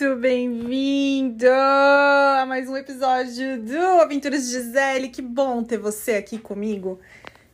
muito 0.00 0.20
bem-vindo 0.20 1.44
a 1.50 2.44
mais 2.46 2.68
um 2.68 2.76
episódio 2.76 3.60
do 3.60 4.00
Aventuras 4.00 4.46
de 4.46 4.52
Gisele. 4.52 5.08
Que 5.08 5.20
bom 5.20 5.64
ter 5.64 5.76
você 5.76 6.12
aqui 6.12 6.38
comigo. 6.38 7.00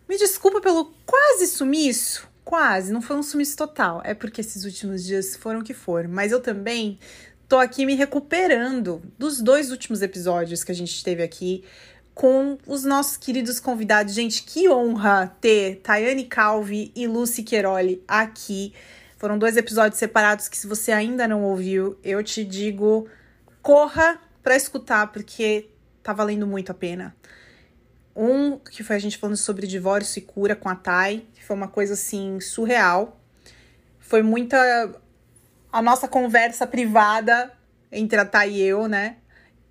Me 0.07 0.19
desculpa 0.19 0.61
pelo 0.61 0.93
quase 1.07 1.47
sumiço, 1.47 2.29
quase, 2.45 2.93
não 2.93 3.01
foi 3.01 3.17
um 3.17 3.23
sumiço 3.23 3.57
total. 3.57 4.03
É 4.05 4.13
porque 4.13 4.43
esses 4.43 4.67
últimos 4.67 5.03
dias 5.05 5.35
foram 5.35 5.61
o 5.61 5.65
que 5.65 5.73
foram, 5.73 6.11
mas 6.11 6.33
eu 6.33 6.41
também 6.41 6.99
tô 7.49 7.57
aqui 7.57 7.87
me 7.87 7.95
recuperando 7.95 9.01
dos 9.19 9.41
dois 9.41 9.71
últimos 9.71 10.03
episódios 10.03 10.63
que 10.63 10.73
a 10.73 10.75
gente 10.75 11.03
teve 11.03 11.23
aqui 11.23 11.65
com 12.15 12.59
os 12.67 12.85
nossos 12.85 13.17
queridos 13.17 13.59
convidados. 13.59 14.13
Gente, 14.13 14.43
que 14.43 14.69
honra 14.69 15.35
ter 15.41 15.77
Tayane 15.77 16.25
Calvi 16.25 16.93
e 16.95 17.07
Lucy 17.07 17.43
Queroli 17.43 18.05
aqui 18.07 18.75
foram 19.17 19.39
dois 19.39 19.57
episódios 19.57 19.99
separados 19.99 20.49
que, 20.49 20.57
se 20.57 20.67
você 20.67 20.93
ainda 20.93 21.27
não 21.27 21.43
ouviu, 21.43 21.99
eu 22.03 22.23
te 22.23 22.45
digo, 22.45 23.09
corra 23.63 24.21
para 24.43 24.57
escutar, 24.57 25.11
porque 25.13 25.71
tá 26.03 26.13
valendo 26.13 26.47
muito 26.47 26.71
a 26.71 26.75
pena. 26.75 27.15
Um 28.15 28.59
que 28.59 28.85
foi 28.85 28.97
a 28.97 28.99
gente 28.99 29.19
falando 29.19 29.37
sobre 29.37 29.67
divórcio 29.67 30.19
e 30.19 30.23
cura 30.23 30.55
com 30.55 30.69
a 30.69 30.75
Thay, 30.75 31.27
que 31.35 31.45
foi 31.45 31.57
uma 31.57 31.69
coisa 31.69 31.95
assim 31.95 32.41
surreal. 32.41 33.21
Foi 33.99 34.23
muita 34.23 34.57
a 35.73 35.83
nossa 35.83 36.07
conversa 36.07 36.67
privada 36.67 37.51
entre 37.91 38.19
a 38.21 38.25
Thay 38.25 38.53
e 38.53 38.63
eu, 38.63 38.87
né? 38.87 39.17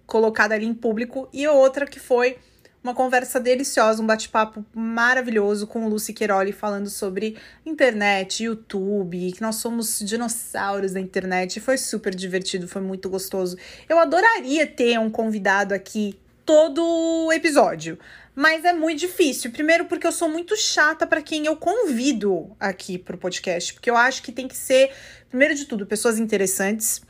Colocada 0.06 0.56
ali 0.56 0.66
em 0.66 0.74
público. 0.74 1.30
E 1.32 1.48
outra 1.48 1.86
que 1.86 2.00
foi 2.00 2.38
uma 2.84 2.94
conversa 2.94 3.40
deliciosa, 3.40 4.02
um 4.02 4.06
bate-papo 4.06 4.66
maravilhoso 4.74 5.66
com 5.66 5.86
o 5.86 5.90
Lucy 5.90 6.12
Queiroli 6.12 6.52
falando 6.52 6.90
sobre 6.90 7.38
internet, 7.66 8.44
YouTube, 8.44 9.32
que 9.32 9.42
nós 9.42 9.56
somos 9.56 10.00
dinossauros 10.00 10.92
da 10.92 11.00
internet. 11.00 11.62
Foi 11.62 11.78
super 11.78 12.14
divertido, 12.14 12.68
foi 12.68 12.82
muito 12.82 13.10
gostoso. 13.10 13.58
Eu 13.88 13.98
adoraria 13.98 14.68
ter 14.68 15.00
um 15.00 15.10
convidado 15.10 15.74
aqui 15.74 16.20
todo 16.46 17.32
episódio. 17.32 17.98
Mas 18.36 18.66
é 18.66 18.74
muito 18.74 19.00
difícil. 19.00 19.52
Primeiro, 19.52 19.86
porque 19.86 20.06
eu 20.06 20.12
sou 20.12 20.28
muito 20.28 20.58
chata 20.58 21.06
para 21.06 21.22
quem 21.22 21.46
eu 21.46 21.56
convido 21.56 22.56
aqui 22.60 22.98
pro 22.98 23.18
podcast. 23.18 23.74
Porque 23.74 23.90
eu 23.90 23.96
acho 23.96 24.24
que 24.24 24.32
tem 24.32 24.48
que 24.48 24.58
ser, 24.58 24.92
primeiro 25.30 25.56
de 25.56 25.66
tudo, 25.66 25.86
pessoas 25.86 26.18
interessantes, 26.18 27.02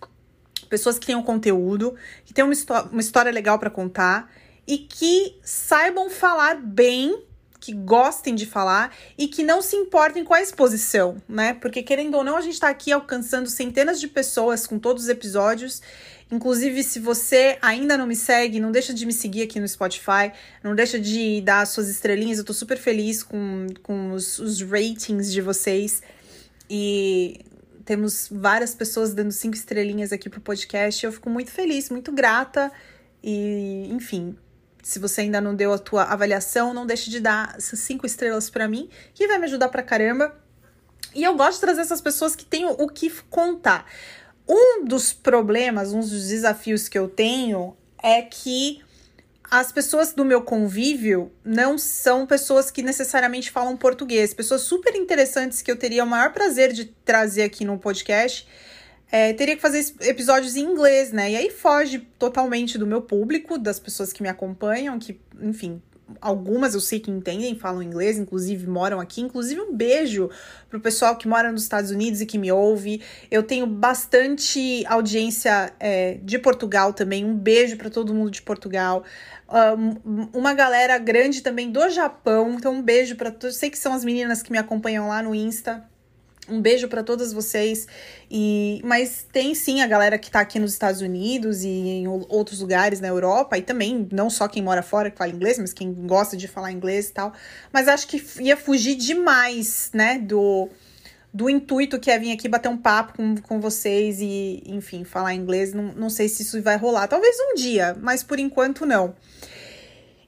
pessoas 0.69 0.99
que 0.99 1.05
tenham 1.05 1.23
conteúdo, 1.23 1.95
que 2.25 2.33
tenham 2.33 2.49
uma, 2.49 2.81
uma 2.83 3.01
história 3.01 3.31
legal 3.31 3.57
para 3.57 3.69
contar 3.69 4.29
e 4.67 4.77
que 4.77 5.37
saibam 5.43 6.09
falar 6.09 6.55
bem, 6.55 7.23
que 7.59 7.73
gostem 7.73 8.35
de 8.35 8.45
falar 8.45 8.93
e 9.17 9.27
que 9.27 9.43
não 9.43 9.61
se 9.61 9.75
importem 9.75 10.23
com 10.23 10.33
a 10.33 10.41
exposição, 10.41 11.21
né? 11.27 11.53
Porque 11.53 11.81
querendo 11.81 12.15
ou 12.15 12.23
não, 12.23 12.35
a 12.35 12.41
gente 12.41 12.59
tá 12.59 12.69
aqui 12.69 12.91
alcançando 12.91 13.49
centenas 13.49 13.99
de 13.99 14.07
pessoas 14.07 14.67
com 14.67 14.77
todos 14.77 15.03
os 15.03 15.09
episódios. 15.09 15.81
Inclusive, 16.31 16.83
se 16.83 16.99
você 16.99 17.57
ainda 17.61 17.97
não 17.97 18.07
me 18.07 18.15
segue, 18.15 18.59
não 18.59 18.71
deixa 18.71 18.93
de 18.93 19.05
me 19.05 19.13
seguir 19.13 19.43
aqui 19.43 19.59
no 19.59 19.67
Spotify, 19.67 20.31
não 20.63 20.75
deixa 20.75 20.99
de 20.99 21.41
dar 21.41 21.65
suas 21.67 21.89
estrelinhas. 21.89 22.37
Eu 22.37 22.43
tô 22.43 22.53
super 22.53 22.77
feliz 22.77 23.21
com, 23.23 23.67
com 23.81 24.11
os, 24.11 24.39
os 24.39 24.61
ratings 24.61 25.31
de 25.31 25.41
vocês. 25.41 26.01
E 26.69 27.45
temos 27.85 28.27
várias 28.31 28.73
pessoas 28.73 29.13
dando 29.13 29.31
cinco 29.31 29.55
estrelinhas 29.55 30.11
aqui 30.11 30.29
pro 30.29 30.41
podcast. 30.41 31.05
Eu 31.05 31.11
fico 31.11 31.29
muito 31.29 31.51
feliz, 31.51 31.89
muito 31.89 32.11
grata. 32.11 32.71
E, 33.23 33.87
enfim, 33.91 34.35
se 34.83 34.99
você 34.99 35.21
ainda 35.21 35.39
não 35.39 35.55
deu 35.55 35.73
a 35.73 35.79
tua 35.79 36.03
avaliação, 36.03 36.73
não 36.73 36.85
deixe 36.85 37.09
de 37.09 37.19
dar 37.19 37.55
cinco 37.59 38.05
estrelas 38.05 38.49
para 38.49 38.67
mim, 38.67 38.89
que 39.13 39.27
vai 39.27 39.39
me 39.39 39.45
ajudar 39.45 39.69
pra 39.69 39.81
caramba. 39.81 40.35
E 41.15 41.23
eu 41.23 41.35
gosto 41.35 41.55
de 41.55 41.61
trazer 41.61 41.81
essas 41.81 42.01
pessoas 42.01 42.35
que 42.35 42.45
têm 42.45 42.65
o 42.65 42.87
que 42.89 43.09
contar. 43.29 43.85
Um 44.47 44.83
dos 44.83 45.13
problemas, 45.13 45.93
um 45.93 46.01
dos 46.01 46.27
desafios 46.27 46.89
que 46.89 46.99
eu 46.99 47.07
tenho 47.07 47.77
é 48.01 48.21
que 48.21 48.81
as 49.49 49.71
pessoas 49.71 50.13
do 50.13 50.25
meu 50.25 50.41
convívio 50.41 51.31
não 51.45 51.77
são 51.77 52.25
pessoas 52.25 52.69
que 52.69 52.81
necessariamente 52.81 53.51
falam 53.51 53.77
português, 53.77 54.33
pessoas 54.33 54.61
super 54.61 54.95
interessantes 54.95 55.61
que 55.61 55.71
eu 55.71 55.77
teria 55.77 56.03
o 56.03 56.07
maior 56.07 56.33
prazer 56.33 56.73
de 56.73 56.85
trazer 56.85 57.43
aqui 57.43 57.63
no 57.63 57.77
podcast 57.77 58.47
é, 59.13 59.31
teria 59.31 59.55
que 59.55 59.61
fazer 59.61 59.93
episódios 60.01 60.55
em 60.55 60.61
inglês, 60.61 61.11
né? 61.11 61.29
E 61.29 61.35
aí 61.35 61.51
foge 61.51 61.99
totalmente 62.17 62.79
do 62.79 62.87
meu 62.87 62.99
público, 62.99 63.59
das 63.59 63.79
pessoas 63.79 64.11
que 64.11 64.23
me 64.23 64.27
acompanham, 64.27 64.97
que, 64.97 65.19
enfim, 65.39 65.79
algumas 66.19 66.73
eu 66.73 66.81
sei 66.81 66.99
que 66.99 67.11
entendem, 67.11 67.53
falam 67.53 67.83
inglês, 67.83 68.17
inclusive 68.17 68.65
moram 68.65 68.99
aqui. 68.99 69.21
Inclusive, 69.21 69.61
um 69.61 69.71
beijo 69.71 70.31
pro 70.67 70.79
pessoal 70.79 71.15
que 71.15 71.27
mora 71.27 71.51
nos 71.51 71.61
Estados 71.61 71.91
Unidos 71.91 72.21
e 72.21 72.25
que 72.25 72.39
me 72.39 72.51
ouve. 72.51 73.03
Eu 73.29 73.43
tenho 73.43 73.67
bastante 73.67 74.83
audiência 74.87 75.71
é, 75.79 76.15
de 76.23 76.39
Portugal 76.39 76.91
também. 76.91 77.23
Um 77.23 77.35
beijo 77.35 77.77
para 77.77 77.91
todo 77.91 78.15
mundo 78.15 78.31
de 78.31 78.41
Portugal. 78.41 79.03
Um, 79.47 80.27
uma 80.33 80.55
galera 80.55 80.97
grande 80.97 81.43
também 81.43 81.71
do 81.71 81.87
Japão. 81.91 82.55
Então, 82.55 82.73
um 82.73 82.81
beijo 82.81 83.15
para 83.15 83.29
todos. 83.29 83.57
Sei 83.57 83.69
que 83.69 83.77
são 83.77 83.93
as 83.93 84.03
meninas 84.03 84.41
que 84.41 84.51
me 84.51 84.57
acompanham 84.57 85.07
lá 85.07 85.21
no 85.21 85.35
Insta. 85.35 85.87
Um 86.49 86.61
beijo 86.61 86.87
para 86.87 87.03
todas 87.03 87.31
vocês. 87.31 87.87
E 88.29 88.81
mas 88.83 89.25
tem 89.31 89.55
sim 89.55 89.81
a 89.81 89.87
galera 89.87 90.17
que 90.17 90.29
tá 90.29 90.39
aqui 90.39 90.59
nos 90.59 90.73
Estados 90.73 91.01
Unidos 91.01 91.63
e 91.63 91.67
em 91.67 92.07
outros 92.07 92.59
lugares 92.59 92.99
na 92.99 93.07
Europa 93.07 93.57
e 93.57 93.61
também 93.61 94.07
não 94.11 94.29
só 94.29 94.47
quem 94.47 94.61
mora 94.61 94.81
fora 94.81 95.09
que 95.09 95.17
fala 95.17 95.31
inglês, 95.31 95.57
mas 95.57 95.71
quem 95.71 95.93
gosta 95.93 96.35
de 96.35 96.47
falar 96.47 96.71
inglês 96.71 97.09
e 97.09 97.13
tal. 97.13 97.33
Mas 97.71 97.87
acho 97.87 98.07
que 98.07 98.21
ia 98.41 98.57
fugir 98.57 98.95
demais, 98.95 99.89
né, 99.93 100.19
do 100.19 100.69
do 101.33 101.49
intuito 101.49 101.99
que 101.99 102.11
é 102.11 102.19
vir 102.19 102.31
aqui 102.31 102.47
bater 102.47 102.69
um 102.69 102.77
papo 102.77 103.13
com, 103.17 103.35
com 103.37 103.59
vocês 103.59 104.19
e, 104.21 104.61
enfim, 104.67 105.03
falar 105.03 105.33
inglês. 105.33 105.73
Não, 105.73 105.85
não 105.85 106.09
sei 106.09 106.29
se 106.29 106.43
isso 106.43 106.61
vai 106.61 106.77
rolar. 106.77 107.07
Talvez 107.07 107.35
um 107.39 107.55
dia, 107.55 107.97
mas 107.99 108.21
por 108.21 108.39
enquanto 108.39 108.85
não. 108.85 109.15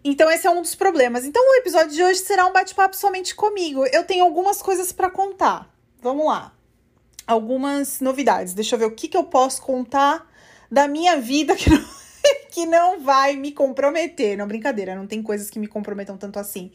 Então, 0.03 0.31
esse 0.31 0.47
é 0.47 0.49
um 0.49 0.61
dos 0.61 0.73
problemas. 0.73 1.23
Então, 1.23 1.41
o 1.43 1.55
episódio 1.57 1.91
de 1.91 2.03
hoje 2.03 2.21
será 2.21 2.47
um 2.47 2.53
bate-papo 2.53 2.95
somente 2.95 3.35
comigo. 3.35 3.85
Eu 3.87 4.03
tenho 4.03 4.23
algumas 4.23 4.61
coisas 4.63 4.91
para 4.91 5.09
contar 5.11 5.74
vamos 6.01 6.25
lá. 6.25 6.53
Algumas 7.27 7.99
novidades. 7.99 8.53
Deixa 8.53 8.75
eu 8.75 8.79
ver 8.79 8.85
o 8.85 8.91
que, 8.91 9.07
que 9.07 9.17
eu 9.17 9.23
posso 9.23 9.61
contar 9.61 10.29
da 10.71 10.87
minha 10.87 11.17
vida 11.17 11.55
que 11.55 11.69
não, 11.69 11.85
que 12.51 12.65
não 12.65 13.01
vai 13.01 13.35
me 13.35 13.51
comprometer. 13.51 14.37
Não, 14.37 14.47
brincadeira, 14.47 14.95
não 14.95 15.07
tem 15.07 15.21
coisas 15.21 15.49
que 15.49 15.59
me 15.59 15.67
comprometam 15.67 16.17
tanto 16.17 16.39
assim. 16.39 16.71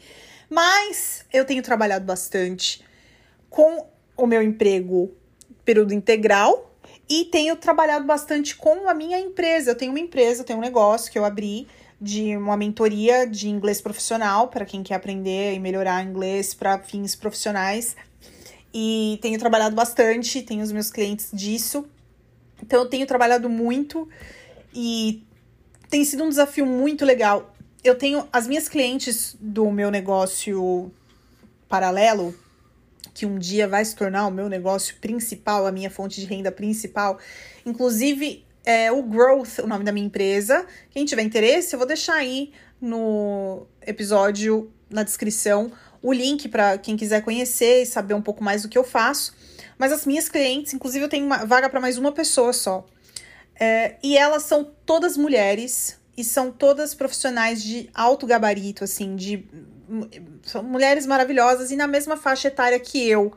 Mas 0.48 1.24
eu 1.32 1.44
tenho 1.44 1.62
trabalhado 1.62 2.04
bastante 2.04 2.84
com 3.48 3.86
o 4.16 4.26
meu 4.26 4.42
emprego 4.42 5.14
período 5.64 5.94
integral 5.94 6.70
e 7.08 7.24
tenho 7.24 7.56
trabalhado 7.56 8.04
bastante 8.04 8.56
com 8.56 8.88
a 8.88 8.94
minha 8.94 9.18
empresa. 9.18 9.70
Eu 9.70 9.76
tenho 9.76 9.92
uma 9.92 10.00
empresa, 10.00 10.42
eu 10.42 10.44
tenho 10.44 10.58
um 10.58 10.62
negócio 10.62 11.10
que 11.10 11.18
eu 11.18 11.24
abri 11.24 11.68
de 12.00 12.36
uma 12.36 12.56
mentoria 12.56 13.26
de 13.26 13.48
inglês 13.48 13.80
profissional 13.80 14.48
para 14.48 14.64
quem 14.64 14.82
quer 14.82 14.94
aprender 14.94 15.54
e 15.54 15.58
melhorar 15.58 16.02
inglês 16.02 16.54
para 16.54 16.78
fins 16.78 17.14
profissionais 17.14 17.94
e 18.72 19.18
tenho 19.20 19.38
trabalhado 19.38 19.74
bastante, 19.74 20.42
tenho 20.42 20.62
os 20.62 20.72
meus 20.72 20.90
clientes 20.90 21.30
disso. 21.32 21.84
Então 22.62 22.80
eu 22.80 22.88
tenho 22.88 23.06
trabalhado 23.06 23.48
muito 23.48 24.08
e 24.74 25.24
tem 25.88 26.04
sido 26.04 26.24
um 26.24 26.28
desafio 26.28 26.66
muito 26.66 27.04
legal. 27.04 27.54
Eu 27.82 27.96
tenho 27.96 28.28
as 28.32 28.46
minhas 28.46 28.68
clientes 28.68 29.36
do 29.40 29.70
meu 29.70 29.90
negócio 29.90 30.92
paralelo, 31.68 32.34
que 33.14 33.24
um 33.26 33.38
dia 33.38 33.66
vai 33.66 33.84
se 33.84 33.96
tornar 33.96 34.26
o 34.26 34.30
meu 34.30 34.48
negócio 34.48 34.96
principal, 35.00 35.66
a 35.66 35.72
minha 35.72 35.90
fonte 35.90 36.20
de 36.20 36.26
renda 36.26 36.52
principal. 36.52 37.18
Inclusive, 37.64 38.44
é 38.64 38.92
o 38.92 39.02
Growth, 39.02 39.58
o 39.62 39.66
nome 39.66 39.84
da 39.84 39.92
minha 39.92 40.06
empresa. 40.06 40.66
Quem 40.90 41.04
tiver 41.04 41.22
interesse, 41.22 41.74
eu 41.74 41.78
vou 41.78 41.88
deixar 41.88 42.14
aí 42.14 42.52
no 42.80 43.66
episódio, 43.86 44.70
na 44.88 45.02
descrição, 45.02 45.72
o 46.02 46.12
link 46.12 46.48
para 46.48 46.78
quem 46.78 46.96
quiser 46.96 47.22
conhecer 47.22 47.82
e 47.82 47.86
saber 47.86 48.14
um 48.14 48.22
pouco 48.22 48.42
mais 48.42 48.62
do 48.62 48.68
que 48.68 48.78
eu 48.78 48.84
faço. 48.84 49.34
Mas 49.78 49.92
as 49.92 50.06
minhas 50.06 50.28
clientes, 50.28 50.74
inclusive 50.74 51.04
eu 51.04 51.08
tenho 51.08 51.26
uma 51.26 51.44
vaga 51.44 51.68
para 51.68 51.80
mais 51.80 51.98
uma 51.98 52.12
pessoa 52.12 52.52
só. 52.52 52.86
É, 53.58 53.96
e 54.02 54.16
elas 54.16 54.44
são 54.44 54.64
todas 54.86 55.16
mulheres 55.16 55.98
e 56.16 56.24
são 56.24 56.50
todas 56.50 56.94
profissionais 56.94 57.62
de 57.62 57.90
alto 57.94 58.26
gabarito, 58.26 58.84
assim, 58.84 59.16
de 59.16 59.44
são 60.42 60.62
mulheres 60.62 61.06
maravilhosas 61.06 61.70
e 61.70 61.76
na 61.76 61.86
mesma 61.86 62.16
faixa 62.16 62.48
etária 62.48 62.78
que 62.78 63.08
eu. 63.08 63.32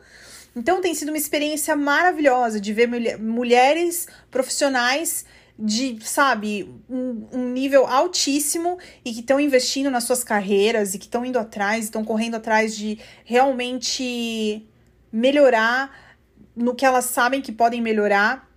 Então 0.56 0.82
tem 0.82 0.94
sido 0.94 1.10
uma 1.10 1.18
experiência 1.18 1.76
maravilhosa 1.76 2.60
de 2.60 2.72
ver 2.74 2.88
mulheres 3.20 4.08
profissionais 4.30 5.26
de, 5.58 6.00
sabe, 6.04 6.70
um, 6.90 7.28
um 7.32 7.50
nível 7.50 7.86
altíssimo 7.86 8.78
e 9.06 9.14
que 9.14 9.20
estão 9.20 9.40
investindo 9.40 9.90
nas 9.92 10.04
suas 10.04 10.24
carreiras 10.24 10.94
e 10.94 10.98
que 10.98 11.06
estão 11.06 11.24
indo 11.24 11.38
atrás, 11.38 11.86
estão 11.86 12.04
correndo 12.04 12.36
atrás 12.36 12.76
de 12.76 13.00
realmente 13.24 14.68
melhorar 15.12 16.18
no 16.56 16.74
que 16.74 16.86
elas 16.86 17.06
sabem 17.06 17.42
que 17.42 17.52
podem 17.52 17.82
melhorar. 17.82 18.52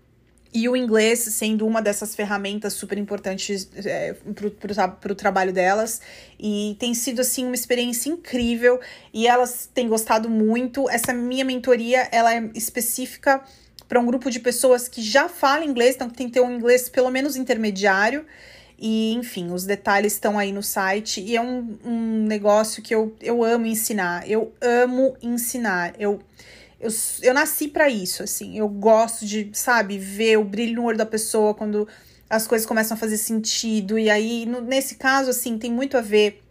E 0.55 0.71
o 0.71 0.77
inglês 0.77 1.19
sendo 1.19 1.67
uma 1.67 1.83
dessas 1.83 2.15
ferramentas 2.15 2.73
super 2.73 2.97
importantes 2.97 3.69
é, 3.85 4.15
para 4.99 5.13
o 5.13 5.15
trabalho 5.15 5.53
delas. 5.53 6.01
E 6.41 6.77
tem 6.79 6.95
sido, 6.95 7.21
assim, 7.21 7.45
uma 7.45 7.55
experiência 7.55 8.09
incrível. 8.09 8.81
E 9.13 9.27
elas 9.27 9.69
têm 9.75 9.87
gostado 9.87 10.31
muito. 10.31 10.89
Essa 10.89 11.13
minha 11.13 11.45
mentoria, 11.45 12.09
ela 12.11 12.35
é 12.35 12.51
específica 12.55 13.45
para 13.89 14.01
um 14.01 14.07
grupo 14.07 14.31
de 14.31 14.41
pessoas 14.41 14.89
que 14.89 15.01
já 15.01 15.29
falam 15.29 15.65
inglês, 15.65 15.95
então 15.95 16.11
tem 16.11 16.27
que 16.27 16.35
ter 16.35 16.41
um 16.41 16.55
inglês 16.55 16.89
pelo 16.89 17.11
menos 17.11 17.37
intermediário. 17.37 18.25
E, 18.79 19.15
enfim, 19.15 19.51
os 19.53 19.65
detalhes 19.65 20.13
estão 20.13 20.39
aí 20.39 20.53
no 20.53 20.63
site. 20.63 21.21
E 21.21 21.37
é 21.37 21.41
um, 21.41 21.79
um 21.85 22.27
negócio 22.27 22.83
que 22.83 22.95
eu, 22.95 23.17
eu 23.23 23.43
amo 23.43 23.67
ensinar. 23.67 24.29
Eu 24.29 24.53
amo 24.61 25.17
ensinar. 25.23 25.95
Eu, 25.99 26.21
eu, 26.79 26.91
eu 27.23 27.33
nasci 27.33 27.69
para 27.69 27.89
isso, 27.89 28.23
assim. 28.23 28.59
Eu 28.59 28.69
gosto 28.69 29.25
de, 29.25 29.51
sabe, 29.55 29.99
ver 29.99 30.39
o 30.39 30.45
brilho 30.45 30.77
no 30.77 30.85
olho 30.85 30.99
da 30.99 31.07
pessoa 31.07 31.55
quando 31.55 31.89
as 32.29 32.47
coisas 32.47 32.67
começam 32.67 32.97
a 32.97 33.01
fazer 33.01 33.17
sentido. 33.17 33.99
E 33.99 34.11
aí, 34.11 34.45
no, 34.45 34.61
nesse 34.61 34.97
caso, 34.97 35.31
assim, 35.31 35.57
tem 35.57 35.73
muito 35.73 35.97
a 35.97 36.03
ver 36.03 36.43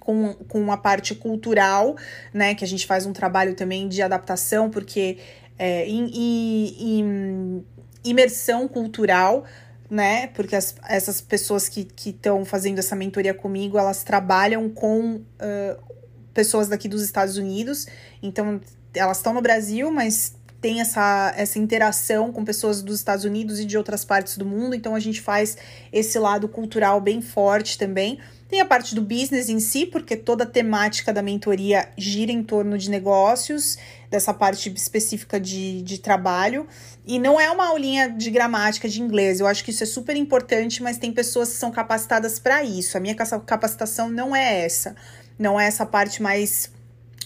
com, 0.00 0.34
com 0.48 0.72
a 0.72 0.76
parte 0.76 1.14
cultural, 1.14 1.96
né? 2.34 2.54
Que 2.54 2.64
a 2.64 2.68
gente 2.68 2.84
faz 2.84 3.06
um 3.06 3.12
trabalho 3.12 3.54
também 3.54 3.86
de 3.88 4.02
adaptação, 4.02 4.68
porque 4.68 5.18
é, 5.60 5.86
em, 5.86 7.62
imersão 8.02 8.66
cultural, 8.66 9.44
né? 9.90 10.28
Porque 10.28 10.56
as, 10.56 10.74
essas 10.88 11.20
pessoas 11.20 11.68
que 11.68 11.86
estão 12.06 12.46
fazendo 12.46 12.78
essa 12.78 12.96
mentoria 12.96 13.34
comigo, 13.34 13.76
elas 13.76 14.02
trabalham 14.02 14.70
com 14.70 15.16
uh, 15.16 15.94
pessoas 16.32 16.68
daqui 16.68 16.88
dos 16.88 17.02
Estados 17.02 17.36
Unidos. 17.36 17.86
Então, 18.22 18.58
elas 18.94 19.18
estão 19.18 19.34
no 19.34 19.42
Brasil, 19.42 19.90
mas 19.92 20.34
tem 20.62 20.80
essa, 20.80 21.34
essa 21.36 21.58
interação 21.58 22.32
com 22.32 22.42
pessoas 22.42 22.80
dos 22.80 22.96
Estados 22.96 23.26
Unidos 23.26 23.60
e 23.60 23.66
de 23.66 23.76
outras 23.76 24.02
partes 24.02 24.38
do 24.38 24.46
mundo. 24.46 24.74
Então, 24.74 24.94
a 24.94 25.00
gente 25.00 25.20
faz 25.20 25.58
esse 25.92 26.18
lado 26.18 26.48
cultural 26.48 27.02
bem 27.02 27.20
forte 27.20 27.76
também. 27.76 28.18
Tem 28.50 28.60
a 28.60 28.64
parte 28.64 28.96
do 28.96 29.00
business 29.00 29.48
em 29.48 29.60
si, 29.60 29.86
porque 29.86 30.16
toda 30.16 30.42
a 30.42 30.46
temática 30.46 31.12
da 31.12 31.22
mentoria 31.22 31.88
gira 31.96 32.32
em 32.32 32.42
torno 32.42 32.76
de 32.76 32.90
negócios, 32.90 33.78
dessa 34.10 34.34
parte 34.34 34.68
específica 34.68 35.38
de, 35.38 35.82
de 35.82 35.98
trabalho. 35.98 36.66
E 37.06 37.16
não 37.20 37.40
é 37.40 37.48
uma 37.48 37.68
aulinha 37.68 38.10
de 38.10 38.28
gramática 38.28 38.88
de 38.88 39.00
inglês. 39.00 39.38
Eu 39.38 39.46
acho 39.46 39.64
que 39.64 39.70
isso 39.70 39.84
é 39.84 39.86
super 39.86 40.16
importante, 40.16 40.82
mas 40.82 40.98
tem 40.98 41.12
pessoas 41.12 41.50
que 41.50 41.58
são 41.58 41.70
capacitadas 41.70 42.40
para 42.40 42.64
isso. 42.64 42.96
A 42.96 43.00
minha 43.00 43.14
capacitação 43.14 44.10
não 44.10 44.34
é 44.34 44.64
essa. 44.64 44.96
Não 45.38 45.58
é 45.58 45.68
essa 45.68 45.86
parte 45.86 46.20
mais 46.20 46.72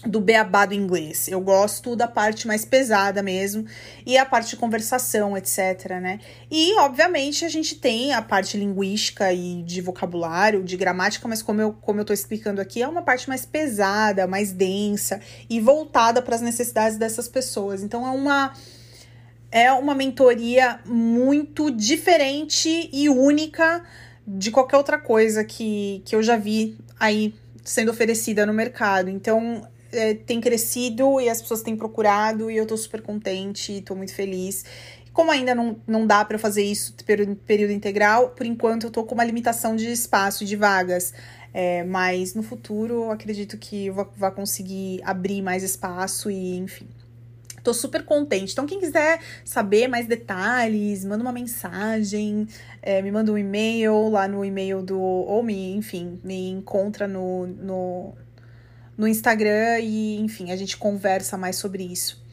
do 0.05 0.19
beabá 0.19 0.65
do 0.65 0.73
inglês. 0.73 1.27
Eu 1.27 1.41
gosto 1.41 1.95
da 1.95 2.07
parte 2.07 2.47
mais 2.47 2.63
pesada 2.63 3.21
mesmo 3.21 3.65
e 4.05 4.17
a 4.17 4.25
parte 4.25 4.51
de 4.51 4.57
conversação, 4.57 5.37
etc, 5.37 5.99
né? 6.01 6.19
E, 6.49 6.77
obviamente, 6.79 7.43
a 7.43 7.49
gente 7.49 7.75
tem 7.75 8.13
a 8.13 8.21
parte 8.21 8.57
linguística 8.57 9.31
e 9.33 9.63
de 9.63 9.81
vocabulário, 9.81 10.63
de 10.63 10.77
gramática, 10.77 11.27
mas 11.27 11.41
como 11.41 11.61
eu, 11.61 11.73
como 11.73 11.99
eu 11.99 12.05
tô 12.05 12.13
explicando 12.13 12.61
aqui, 12.61 12.81
é 12.81 12.87
uma 12.87 13.01
parte 13.01 13.27
mais 13.27 13.45
pesada, 13.45 14.27
mais 14.27 14.51
densa 14.51 15.19
e 15.49 15.59
voltada 15.59 16.21
para 16.21 16.35
as 16.35 16.41
necessidades 16.41 16.97
dessas 16.97 17.27
pessoas. 17.27 17.83
Então, 17.83 18.05
é 18.05 18.11
uma 18.11 18.53
é 19.51 19.71
uma 19.71 19.95
mentoria 19.95 20.81
muito 20.85 21.71
diferente 21.71 22.89
e 22.91 23.07
única 23.07 23.83
de 24.27 24.51
qualquer 24.51 24.75
outra 24.75 24.97
coisa 24.97 25.45
que, 25.45 26.01
que 26.03 26.13
eu 26.13 26.21
já 26.21 26.35
vi 26.35 26.77
aí 26.99 27.33
sendo 27.63 27.89
oferecida 27.89 28.45
no 28.45 28.53
mercado. 28.53 29.09
Então, 29.09 29.67
é, 29.95 30.13
tem 30.13 30.39
crescido 30.41 31.19
e 31.19 31.29
as 31.29 31.41
pessoas 31.41 31.61
têm 31.61 31.75
procurado 31.75 32.51
e 32.51 32.57
eu 32.57 32.65
tô 32.65 32.77
super 32.77 33.01
contente, 33.01 33.81
tô 33.81 33.95
muito 33.95 34.13
feliz. 34.13 34.65
Como 35.13 35.31
ainda 35.31 35.55
não, 35.55 35.77
não 35.87 36.05
dá 36.05 36.25
para 36.25 36.37
fazer 36.37 36.63
isso 36.63 36.93
período, 37.05 37.35
período 37.37 37.71
integral, 37.71 38.31
por 38.31 38.45
enquanto 38.45 38.87
eu 38.87 38.91
tô 38.91 39.03
com 39.05 39.15
uma 39.15 39.23
limitação 39.23 39.75
de 39.75 39.89
espaço, 39.89 40.43
de 40.43 40.55
vagas. 40.57 41.13
É, 41.53 41.85
mas 41.85 42.35
no 42.35 42.43
futuro 42.43 43.05
eu 43.05 43.11
acredito 43.11 43.57
que 43.57 43.85
eu 43.85 43.93
vou, 43.93 44.05
conseguir 44.31 44.99
abrir 45.05 45.41
mais 45.41 45.63
espaço 45.63 46.29
e, 46.29 46.57
enfim. 46.57 46.85
Tô 47.63 47.73
super 47.73 48.03
contente. 48.03 48.51
Então, 48.51 48.65
quem 48.65 48.77
quiser 48.77 49.21
saber 49.45 49.87
mais 49.87 50.05
detalhes, 50.05 51.05
manda 51.05 51.23
uma 51.23 51.31
mensagem, 51.31 52.45
é, 52.81 53.01
me 53.01 53.09
manda 53.09 53.31
um 53.31 53.37
e-mail 53.37 54.09
lá 54.09 54.27
no 54.27 54.43
e-mail 54.43 54.83
do. 54.83 54.99
Ou 54.99 55.41
me, 55.41 55.73
enfim, 55.75 56.19
me 56.23 56.49
encontra 56.49 57.07
no, 57.07 57.47
no, 57.47 58.13
no 58.97 59.07
Instagram 59.07 59.79
e, 59.79 60.17
enfim, 60.19 60.51
a 60.51 60.55
gente 60.55 60.77
conversa 60.77 61.37
mais 61.37 61.55
sobre 61.55 61.83
isso. 61.83 62.23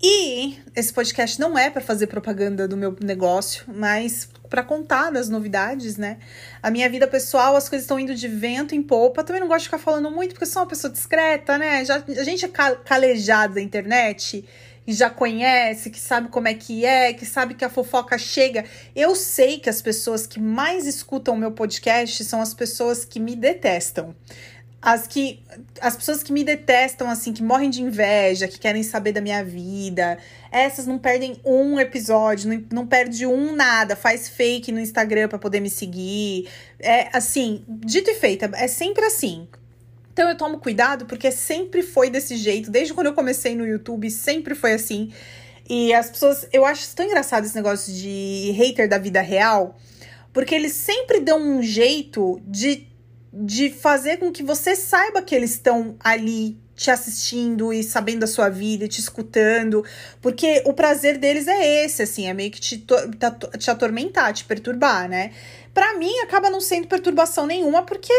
E 0.00 0.56
esse 0.76 0.92
podcast 0.92 1.40
não 1.40 1.58
é 1.58 1.70
para 1.70 1.82
fazer 1.82 2.06
propaganda 2.06 2.68
do 2.68 2.76
meu 2.76 2.96
negócio, 3.02 3.64
mas 3.66 4.28
para 4.48 4.62
contar 4.62 5.10
das 5.10 5.28
novidades, 5.28 5.96
né? 5.96 6.18
A 6.62 6.70
minha 6.70 6.88
vida 6.88 7.06
pessoal, 7.08 7.56
as 7.56 7.68
coisas 7.68 7.84
estão 7.84 7.98
indo 7.98 8.14
de 8.14 8.28
vento 8.28 8.76
em 8.76 8.82
polpa. 8.82 9.24
Também 9.24 9.40
não 9.40 9.48
gosto 9.48 9.62
de 9.62 9.64
ficar 9.64 9.78
falando 9.78 10.08
muito, 10.08 10.30
porque 10.30 10.44
eu 10.44 10.48
sou 10.48 10.62
uma 10.62 10.68
pessoa 10.68 10.92
discreta, 10.92 11.58
né? 11.58 11.84
Já, 11.84 11.96
a 11.96 12.24
gente 12.24 12.44
é 12.44 12.48
calejado 12.48 13.54
da 13.54 13.60
internet 13.60 14.44
e 14.86 14.92
já 14.92 15.10
conhece, 15.10 15.90
que 15.90 16.00
sabe 16.00 16.28
como 16.28 16.46
é 16.46 16.54
que 16.54 16.84
é, 16.84 17.12
que 17.12 17.26
sabe 17.26 17.54
que 17.54 17.64
a 17.64 17.68
fofoca 17.68 18.16
chega. 18.16 18.64
Eu 18.94 19.16
sei 19.16 19.58
que 19.58 19.68
as 19.68 19.82
pessoas 19.82 20.28
que 20.28 20.40
mais 20.40 20.86
escutam 20.86 21.34
o 21.34 21.36
meu 21.36 21.50
podcast 21.50 22.24
são 22.24 22.40
as 22.40 22.54
pessoas 22.54 23.04
que 23.04 23.18
me 23.18 23.34
detestam 23.34 24.14
as 24.80 25.06
que 25.08 25.42
as 25.80 25.96
pessoas 25.96 26.22
que 26.22 26.32
me 26.32 26.44
detestam 26.44 27.10
assim, 27.10 27.32
que 27.32 27.42
morrem 27.42 27.68
de 27.68 27.82
inveja, 27.82 28.46
que 28.46 28.58
querem 28.58 28.82
saber 28.82 29.12
da 29.12 29.20
minha 29.20 29.44
vida, 29.44 30.18
essas 30.52 30.86
não 30.86 30.98
perdem 30.98 31.40
um 31.44 31.80
episódio, 31.80 32.48
não, 32.48 32.64
não 32.72 32.86
perde 32.86 33.26
um 33.26 33.54
nada, 33.54 33.96
faz 33.96 34.28
fake 34.28 34.70
no 34.70 34.78
Instagram 34.78 35.28
para 35.28 35.38
poder 35.38 35.60
me 35.60 35.68
seguir. 35.68 36.48
É 36.78 37.08
assim, 37.12 37.64
dito 37.68 38.10
e 38.10 38.14
feito, 38.14 38.44
é 38.54 38.68
sempre 38.68 39.04
assim. 39.04 39.48
Então 40.12 40.28
eu 40.28 40.36
tomo 40.36 40.58
cuidado 40.58 41.06
porque 41.06 41.30
sempre 41.30 41.82
foi 41.82 42.08
desse 42.08 42.36
jeito, 42.36 42.70
desde 42.70 42.94
quando 42.94 43.08
eu 43.08 43.14
comecei 43.14 43.54
no 43.54 43.66
YouTube, 43.66 44.10
sempre 44.10 44.54
foi 44.54 44.72
assim. 44.72 45.12
E 45.68 45.92
as 45.92 46.08
pessoas, 46.08 46.48
eu 46.52 46.64
acho 46.64 46.94
tão 46.94 47.04
engraçado 47.04 47.44
esse 47.44 47.54
negócio 47.54 47.92
de 47.92 48.52
hater 48.56 48.88
da 48.88 48.96
vida 48.96 49.20
real, 49.20 49.76
porque 50.32 50.54
eles 50.54 50.72
sempre 50.72 51.20
dão 51.20 51.40
um 51.40 51.62
jeito 51.62 52.40
de 52.46 52.87
de 53.32 53.70
fazer 53.70 54.18
com 54.18 54.32
que 54.32 54.42
você 54.42 54.74
saiba 54.74 55.22
que 55.22 55.34
eles 55.34 55.52
estão 55.52 55.96
ali 56.00 56.58
te 56.74 56.90
assistindo 56.92 57.72
e 57.72 57.82
sabendo 57.82 58.20
da 58.20 58.26
sua 58.26 58.48
vida, 58.48 58.86
te 58.86 59.00
escutando, 59.00 59.84
porque 60.22 60.62
o 60.64 60.72
prazer 60.72 61.18
deles 61.18 61.48
é 61.48 61.84
esse, 61.84 62.02
assim, 62.02 62.28
é 62.28 62.32
meio 62.32 62.52
que 62.52 62.60
te, 62.60 62.86
te 63.58 63.70
atormentar, 63.70 64.32
te 64.32 64.44
perturbar, 64.44 65.08
né? 65.08 65.32
Para 65.74 65.98
mim 65.98 66.16
acaba 66.20 66.48
não 66.48 66.60
sendo 66.60 66.86
perturbação 66.86 67.46
nenhuma, 67.46 67.82
porque 67.82 68.12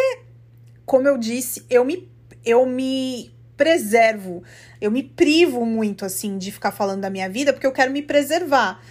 como 0.86 1.08
eu 1.08 1.18
disse, 1.18 1.66
eu 1.70 1.86
me 1.86 2.10
eu 2.46 2.66
me 2.66 3.32
preservo, 3.56 4.44
eu 4.80 4.90
me 4.90 5.04
privo 5.04 5.66
muito 5.66 6.06
assim 6.06 6.38
de 6.38 6.52
ficar 6.52 6.72
falando 6.72 7.02
da 7.02 7.10
minha 7.10 7.30
vida, 7.30 7.54
porque 7.54 7.68
eu 7.68 7.72
quero 7.72 7.92
me 7.92 8.02
preservar. 8.02 8.82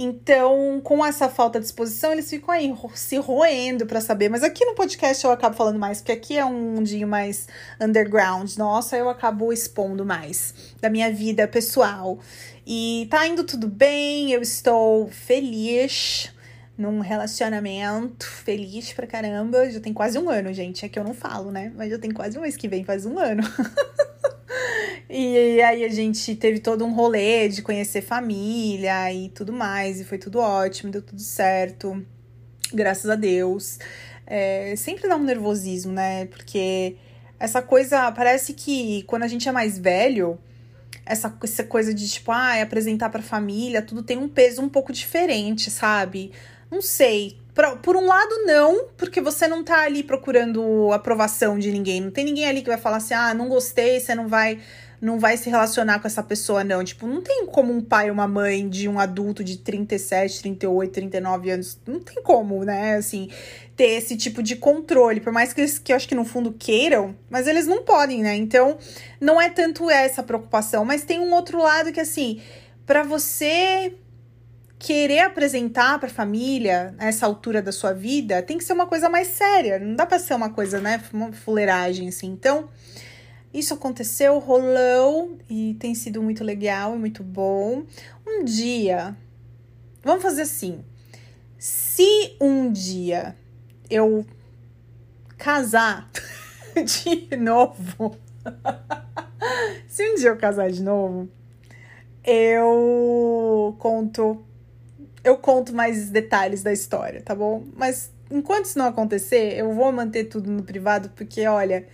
Então, 0.00 0.80
com 0.84 1.04
essa 1.04 1.28
falta 1.28 1.58
de 1.58 1.66
exposição, 1.66 2.12
eles 2.12 2.30
ficam 2.30 2.54
aí 2.54 2.72
se 2.94 3.16
roendo 3.16 3.84
para 3.84 4.00
saber. 4.00 4.28
Mas 4.28 4.44
aqui 4.44 4.64
no 4.64 4.76
podcast 4.76 5.24
eu 5.24 5.32
acabo 5.32 5.56
falando 5.56 5.76
mais, 5.76 5.98
porque 5.98 6.12
aqui 6.12 6.38
é 6.38 6.44
um 6.44 6.76
mundinho 6.76 7.08
mais 7.08 7.48
underground. 7.80 8.54
Nossa, 8.56 8.96
eu 8.96 9.08
acabo 9.08 9.52
expondo 9.52 10.06
mais 10.06 10.54
da 10.80 10.88
minha 10.88 11.12
vida 11.12 11.48
pessoal. 11.48 12.20
E 12.64 13.08
tá 13.10 13.26
indo 13.26 13.42
tudo 13.42 13.66
bem, 13.66 14.30
eu 14.30 14.40
estou 14.40 15.08
feliz 15.08 16.32
num 16.76 17.00
relacionamento, 17.00 18.24
feliz 18.24 18.92
pra 18.92 19.04
caramba. 19.04 19.68
Já 19.68 19.80
tem 19.80 19.92
quase 19.92 20.16
um 20.16 20.30
ano, 20.30 20.52
gente. 20.52 20.84
É 20.84 20.88
que 20.88 20.96
eu 20.96 21.02
não 21.02 21.12
falo, 21.12 21.50
né? 21.50 21.72
Mas 21.74 21.90
já 21.90 21.98
tem 21.98 22.12
quase 22.12 22.38
um 22.38 22.42
mês 22.42 22.56
que 22.56 22.68
vem, 22.68 22.84
faz 22.84 23.04
um 23.04 23.18
ano. 23.18 23.42
E 25.10 25.62
aí 25.62 25.84
a 25.84 25.88
gente 25.88 26.36
teve 26.36 26.58
todo 26.58 26.84
um 26.84 26.92
rolê 26.92 27.48
de 27.48 27.62
conhecer 27.62 28.02
família 28.02 29.10
e 29.12 29.30
tudo 29.30 29.52
mais, 29.54 30.00
e 30.00 30.04
foi 30.04 30.18
tudo 30.18 30.38
ótimo, 30.38 30.92
deu 30.92 31.00
tudo 31.00 31.22
certo, 31.22 32.04
graças 32.72 33.08
a 33.08 33.14
Deus. 33.14 33.78
É, 34.26 34.74
sempre 34.76 35.08
dá 35.08 35.16
um 35.16 35.24
nervosismo, 35.24 35.92
né? 35.92 36.26
Porque 36.26 36.96
essa 37.40 37.62
coisa, 37.62 38.12
parece 38.12 38.52
que 38.52 39.02
quando 39.04 39.22
a 39.22 39.28
gente 39.28 39.48
é 39.48 39.52
mais 39.52 39.78
velho, 39.78 40.38
essa, 41.06 41.34
essa 41.42 41.64
coisa 41.64 41.94
de 41.94 42.06
tipo, 42.06 42.30
ah, 42.30 42.60
apresentar 42.60 43.08
pra 43.08 43.22
família, 43.22 43.80
tudo 43.80 44.02
tem 44.02 44.18
um 44.18 44.28
peso 44.28 44.60
um 44.60 44.68
pouco 44.68 44.92
diferente, 44.92 45.70
sabe? 45.70 46.32
Não 46.70 46.82
sei. 46.82 47.38
Por, 47.54 47.78
por 47.78 47.96
um 47.96 48.06
lado, 48.06 48.44
não, 48.44 48.88
porque 48.96 49.22
você 49.22 49.48
não 49.48 49.64
tá 49.64 49.84
ali 49.84 50.02
procurando 50.02 50.92
aprovação 50.92 51.58
de 51.58 51.72
ninguém. 51.72 52.02
Não 52.02 52.10
tem 52.10 52.26
ninguém 52.26 52.46
ali 52.46 52.60
que 52.60 52.68
vai 52.68 52.76
falar 52.76 52.98
assim, 52.98 53.14
ah, 53.14 53.32
não 53.32 53.48
gostei, 53.48 53.98
você 54.00 54.14
não 54.14 54.28
vai 54.28 54.60
não 55.00 55.18
vai 55.18 55.36
se 55.36 55.48
relacionar 55.48 56.00
com 56.00 56.06
essa 56.06 56.22
pessoa, 56.22 56.64
não. 56.64 56.82
Tipo, 56.82 57.06
não 57.06 57.22
tem 57.22 57.46
como 57.46 57.72
um 57.72 57.80
pai 57.80 58.08
ou 58.08 58.14
uma 58.14 58.26
mãe 58.26 58.68
de 58.68 58.88
um 58.88 58.98
adulto 58.98 59.44
de 59.44 59.58
37, 59.58 60.40
38, 60.40 60.92
39 60.92 61.50
anos. 61.50 61.78
Não 61.86 62.00
tem 62.00 62.22
como, 62.22 62.64
né? 62.64 62.96
Assim, 62.96 63.30
ter 63.76 63.90
esse 63.90 64.16
tipo 64.16 64.42
de 64.42 64.56
controle. 64.56 65.20
Por 65.20 65.32
mais 65.32 65.52
que 65.52 65.60
eles, 65.60 65.78
que 65.78 65.92
eu 65.92 65.96
acho 65.96 66.08
que 66.08 66.14
no 66.14 66.24
fundo 66.24 66.52
queiram, 66.52 67.14
mas 67.30 67.46
eles 67.46 67.66
não 67.66 67.82
podem, 67.82 68.22
né? 68.22 68.34
Então, 68.34 68.78
não 69.20 69.40
é 69.40 69.48
tanto 69.48 69.88
essa 69.88 70.22
preocupação. 70.22 70.84
Mas 70.84 71.04
tem 71.04 71.20
um 71.20 71.32
outro 71.32 71.58
lado 71.58 71.92
que, 71.92 72.00
assim, 72.00 72.40
para 72.84 73.02
você 73.02 73.94
querer 74.78 75.20
apresentar 75.20 75.98
para 75.98 76.08
a 76.08 76.12
família 76.12 76.94
essa 76.98 77.26
altura 77.26 77.60
da 77.60 77.72
sua 77.72 77.92
vida, 77.92 78.40
tem 78.42 78.56
que 78.56 78.64
ser 78.64 78.72
uma 78.72 78.86
coisa 78.86 79.08
mais 79.08 79.28
séria. 79.28 79.78
Não 79.78 79.96
dá 79.96 80.06
para 80.06 80.18
ser 80.18 80.34
uma 80.34 80.50
coisa, 80.50 80.80
né, 80.80 81.02
uma 81.12 81.32
fuleiragem 81.32 82.08
assim. 82.08 82.28
Então, 82.28 82.68
Isso 83.52 83.74
aconteceu, 83.74 84.38
rolou 84.38 85.38
e 85.48 85.74
tem 85.80 85.94
sido 85.94 86.22
muito 86.22 86.44
legal 86.44 86.94
e 86.94 86.98
muito 86.98 87.22
bom. 87.22 87.84
Um 88.26 88.44
dia, 88.44 89.16
vamos 90.02 90.22
fazer 90.22 90.42
assim: 90.42 90.84
se 91.58 92.36
um 92.40 92.70
dia 92.70 93.34
eu 93.88 94.26
casar 95.36 96.10
de 96.76 97.36
novo, 97.36 98.16
se 99.88 100.10
um 100.10 100.14
dia 100.16 100.28
eu 100.28 100.36
casar 100.36 100.70
de 100.70 100.82
novo, 100.82 101.28
eu 102.24 103.74
conto 103.78 104.44
eu 105.24 105.36
conto 105.36 105.74
mais 105.74 106.10
detalhes 106.10 106.62
da 106.62 106.72
história, 106.72 107.20
tá 107.22 107.34
bom? 107.34 107.64
Mas 107.76 108.10
enquanto 108.30 108.66
isso 108.66 108.78
não 108.78 108.86
acontecer, 108.86 109.58
eu 109.58 109.72
vou 109.72 109.90
manter 109.92 110.24
tudo 110.24 110.50
no 110.50 110.62
privado, 110.62 111.10
porque 111.10 111.46
olha, 111.46 111.86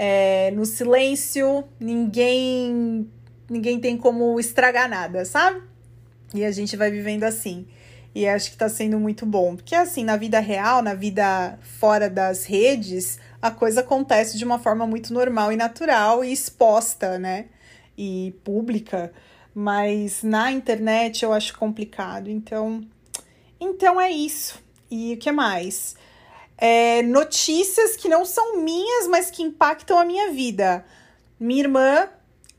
é, 0.00 0.52
no 0.52 0.64
silêncio 0.64 1.64
ninguém 1.80 3.10
ninguém 3.50 3.80
tem 3.80 3.96
como 3.96 4.38
estragar 4.38 4.88
nada, 4.88 5.24
sabe? 5.24 5.60
E 6.32 6.44
a 6.44 6.52
gente 6.52 6.76
vai 6.76 6.88
vivendo 6.88 7.24
assim. 7.24 7.66
E 8.14 8.28
acho 8.28 8.52
que 8.52 8.56
tá 8.56 8.68
sendo 8.68 9.00
muito 9.00 9.26
bom. 9.26 9.56
Porque 9.56 9.74
assim, 9.74 10.04
na 10.04 10.16
vida 10.16 10.38
real, 10.38 10.82
na 10.82 10.94
vida 10.94 11.58
fora 11.80 12.08
das 12.08 12.44
redes, 12.44 13.18
a 13.42 13.50
coisa 13.50 13.80
acontece 13.80 14.38
de 14.38 14.44
uma 14.44 14.60
forma 14.60 14.86
muito 14.86 15.12
normal 15.12 15.52
e 15.52 15.56
natural 15.56 16.24
e 16.24 16.32
exposta, 16.32 17.18
né? 17.18 17.46
E 17.96 18.36
pública. 18.44 19.12
Mas 19.52 20.22
na 20.22 20.52
internet 20.52 21.24
eu 21.24 21.32
acho 21.32 21.58
complicado. 21.58 22.30
Então, 22.30 22.82
então 23.58 24.00
é 24.00 24.10
isso. 24.10 24.62
E 24.88 25.14
o 25.14 25.16
que 25.18 25.32
mais? 25.32 25.96
É, 26.60 27.02
notícias 27.02 27.96
que 27.96 28.08
não 28.08 28.24
são 28.24 28.60
minhas, 28.60 29.06
mas 29.06 29.30
que 29.30 29.44
impactam 29.44 29.96
a 29.96 30.04
minha 30.04 30.32
vida. 30.32 30.84
Minha 31.38 31.62
irmã 31.62 32.08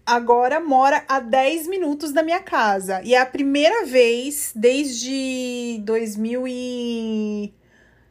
agora 0.06 0.60
mora 0.60 1.04
a 1.08 1.20
10 1.20 1.68
minutos 1.68 2.12
da 2.12 2.24
minha 2.24 2.40
casa. 2.40 3.02
E 3.04 3.14
é 3.14 3.20
a 3.20 3.26
primeira 3.26 3.86
vez 3.86 4.52
desde 4.56 5.80
2000 5.84 6.48
e... 6.48 7.54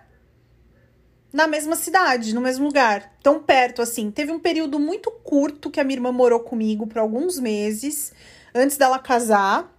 na 1.31 1.47
mesma 1.47 1.75
cidade, 1.75 2.33
no 2.33 2.41
mesmo 2.41 2.65
lugar, 2.65 3.15
tão 3.21 3.41
perto 3.41 3.81
assim. 3.81 4.09
Teve 4.09 4.31
um 4.31 4.39
período 4.39 4.79
muito 4.79 5.11
curto 5.11 5.69
que 5.69 5.79
a 5.79 5.83
minha 5.83 5.97
irmã 5.97 6.11
morou 6.11 6.39
comigo 6.39 6.87
por 6.87 6.97
alguns 6.97 7.39
meses, 7.39 8.11
antes 8.59 8.77
dela 8.77 8.99
casar 8.99 9.75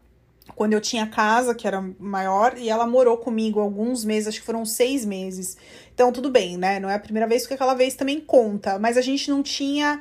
quando 0.57 0.73
eu 0.73 0.81
tinha 0.81 1.07
casa, 1.07 1.55
que 1.55 1.67
era 1.67 1.81
maior, 1.99 2.59
e 2.59 2.69
ela 2.69 2.87
morou 2.87 3.17
comigo 3.17 3.61
alguns 3.61 4.05
meses, 4.05 4.29
acho 4.29 4.41
que 4.41 4.47
foram 4.47 4.65
seis 4.65 5.05
meses. 5.05 5.57
Então, 5.95 6.13
tudo 6.13 6.31
bem, 6.31 6.57
né? 6.57 6.81
Não 6.81 6.91
é 6.91 6.95
a 6.95 6.99
primeira 6.99 7.27
vez, 7.27 7.43
porque 7.43 7.55
aquela 7.55 7.75
vez 7.75 7.95
também 7.95 8.21
conta. 8.21 8.79
Mas 8.79 8.97
a 8.97 9.01
gente 9.01 9.31
não 9.31 9.43
tinha 9.43 10.01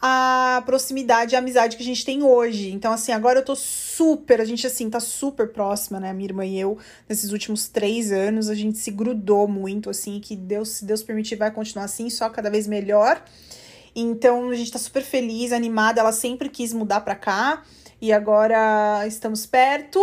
a 0.00 0.62
proximidade 0.64 1.34
e 1.34 1.36
a 1.36 1.40
amizade 1.40 1.76
que 1.76 1.82
a 1.82 1.86
gente 1.86 2.04
tem 2.04 2.22
hoje. 2.22 2.70
Então, 2.70 2.92
assim, 2.92 3.12
agora 3.12 3.40
eu 3.40 3.44
tô 3.44 3.56
super, 3.56 4.40
a 4.40 4.44
gente, 4.44 4.66
assim, 4.66 4.88
tá 4.88 5.00
super 5.00 5.48
próxima, 5.52 5.98
né? 5.98 6.12
Minha 6.12 6.28
irmã 6.28 6.46
e 6.46 6.58
eu, 6.58 6.78
nesses 7.08 7.32
últimos 7.32 7.68
três 7.68 8.12
anos, 8.12 8.48
a 8.48 8.54
gente 8.54 8.78
se 8.78 8.90
grudou 8.90 9.48
muito, 9.48 9.90
assim, 9.90 10.20
que 10.20 10.36
Deus, 10.36 10.68
se 10.70 10.84
Deus 10.84 11.02
permitir, 11.02 11.36
vai 11.36 11.50
continuar 11.50 11.84
assim, 11.84 12.08
só 12.08 12.30
cada 12.30 12.48
vez 12.48 12.66
melhor. 12.66 13.22
Então, 13.94 14.50
a 14.50 14.54
gente 14.54 14.70
tá 14.70 14.78
super 14.78 15.02
feliz, 15.02 15.52
animada. 15.52 16.00
Ela 16.00 16.12
sempre 16.12 16.48
quis 16.48 16.72
mudar 16.72 17.00
pra 17.00 17.16
cá. 17.16 17.64
E 18.00 18.12
agora 18.12 19.06
estamos 19.06 19.44
perto. 19.46 20.00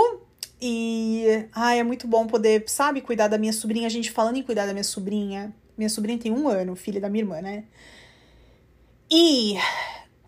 E 0.61 1.47
ai, 1.53 1.79
é 1.79 1.83
muito 1.83 2.07
bom 2.07 2.27
poder, 2.27 2.63
sabe, 2.67 3.01
cuidar 3.01 3.27
da 3.27 3.37
minha 3.37 3.53
sobrinha. 3.53 3.87
A 3.87 3.89
gente 3.89 4.11
falando 4.11 4.37
em 4.37 4.43
cuidar 4.43 4.65
da 4.65 4.73
minha 4.73 4.83
sobrinha. 4.83 5.53
Minha 5.77 5.89
sobrinha 5.89 6.17
tem 6.17 6.31
um 6.31 6.47
ano, 6.47 6.75
filha 6.75 6.99
da 6.99 7.09
minha 7.09 7.23
irmã, 7.23 7.41
né? 7.41 7.65
E 9.09 9.55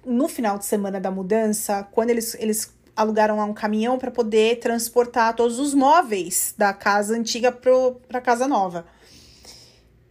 no 0.05 0.27
final 0.27 0.57
de 0.57 0.65
semana 0.65 0.99
da 0.99 1.09
mudança, 1.11 1.87
quando 1.91 2.09
eles, 2.09 2.35
eles 2.35 2.73
alugaram 2.95 3.37
lá 3.37 3.45
um 3.45 3.53
caminhão 3.53 3.97
para 3.97 4.11
poder 4.11 4.59
transportar 4.59 5.35
todos 5.35 5.59
os 5.59 5.73
móveis 5.73 6.53
da 6.57 6.73
casa 6.73 7.15
antiga 7.15 7.51
para 7.51 8.21
casa 8.21 8.47
nova. 8.47 8.85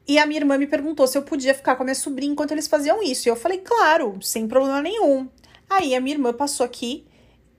E 0.09 0.19
a 0.19 0.27
minha 0.27 0.41
irmã 0.41 0.57
me 0.57 0.67
perguntou 0.67 1.07
se 1.07 1.19
eu 1.19 1.23
podia 1.23 1.55
ficar 1.55 1.75
com 1.75 1.83
a 1.83 1.87
minha 1.87 1.95
sobrinha 1.95 2.33
enquanto 2.33 2.53
eles 2.53 2.69
faziam 2.69 3.03
isso. 3.03 3.29
E 3.29 3.31
eu 3.31 3.37
falei, 3.37 3.59
claro, 3.59 4.19
sem 4.23 4.47
problema 4.47 4.81
nenhum. 4.81 5.29
Aí 5.69 5.95
a 5.95 6.01
minha 6.01 6.15
irmã 6.15 6.33
passou 6.33 6.65
aqui 6.65 7.05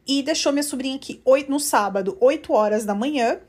e 0.07 0.23
deixou 0.23 0.51
minha 0.51 0.63
sobrinha 0.63 0.95
aqui 0.95 1.21
no 1.47 1.59
sábado, 1.59 2.17
8 2.21 2.53
horas 2.53 2.85
da 2.85 2.95
manhã. 2.95 3.39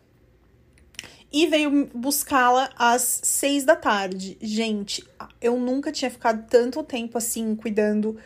E 1.31 1.47
veio 1.47 1.91
buscá-la 1.95 2.71
às 2.77 3.21
6 3.23 3.65
da 3.65 3.77
tarde. 3.77 4.39
Gente, 4.41 5.07
eu 5.43 5.59
nunca 5.59 5.93
tinha 5.93 6.11
ficado 6.11 6.47
tanto 6.49 6.83
tempo 6.83 7.19
assim 7.19 7.55
cuidando 7.55 8.17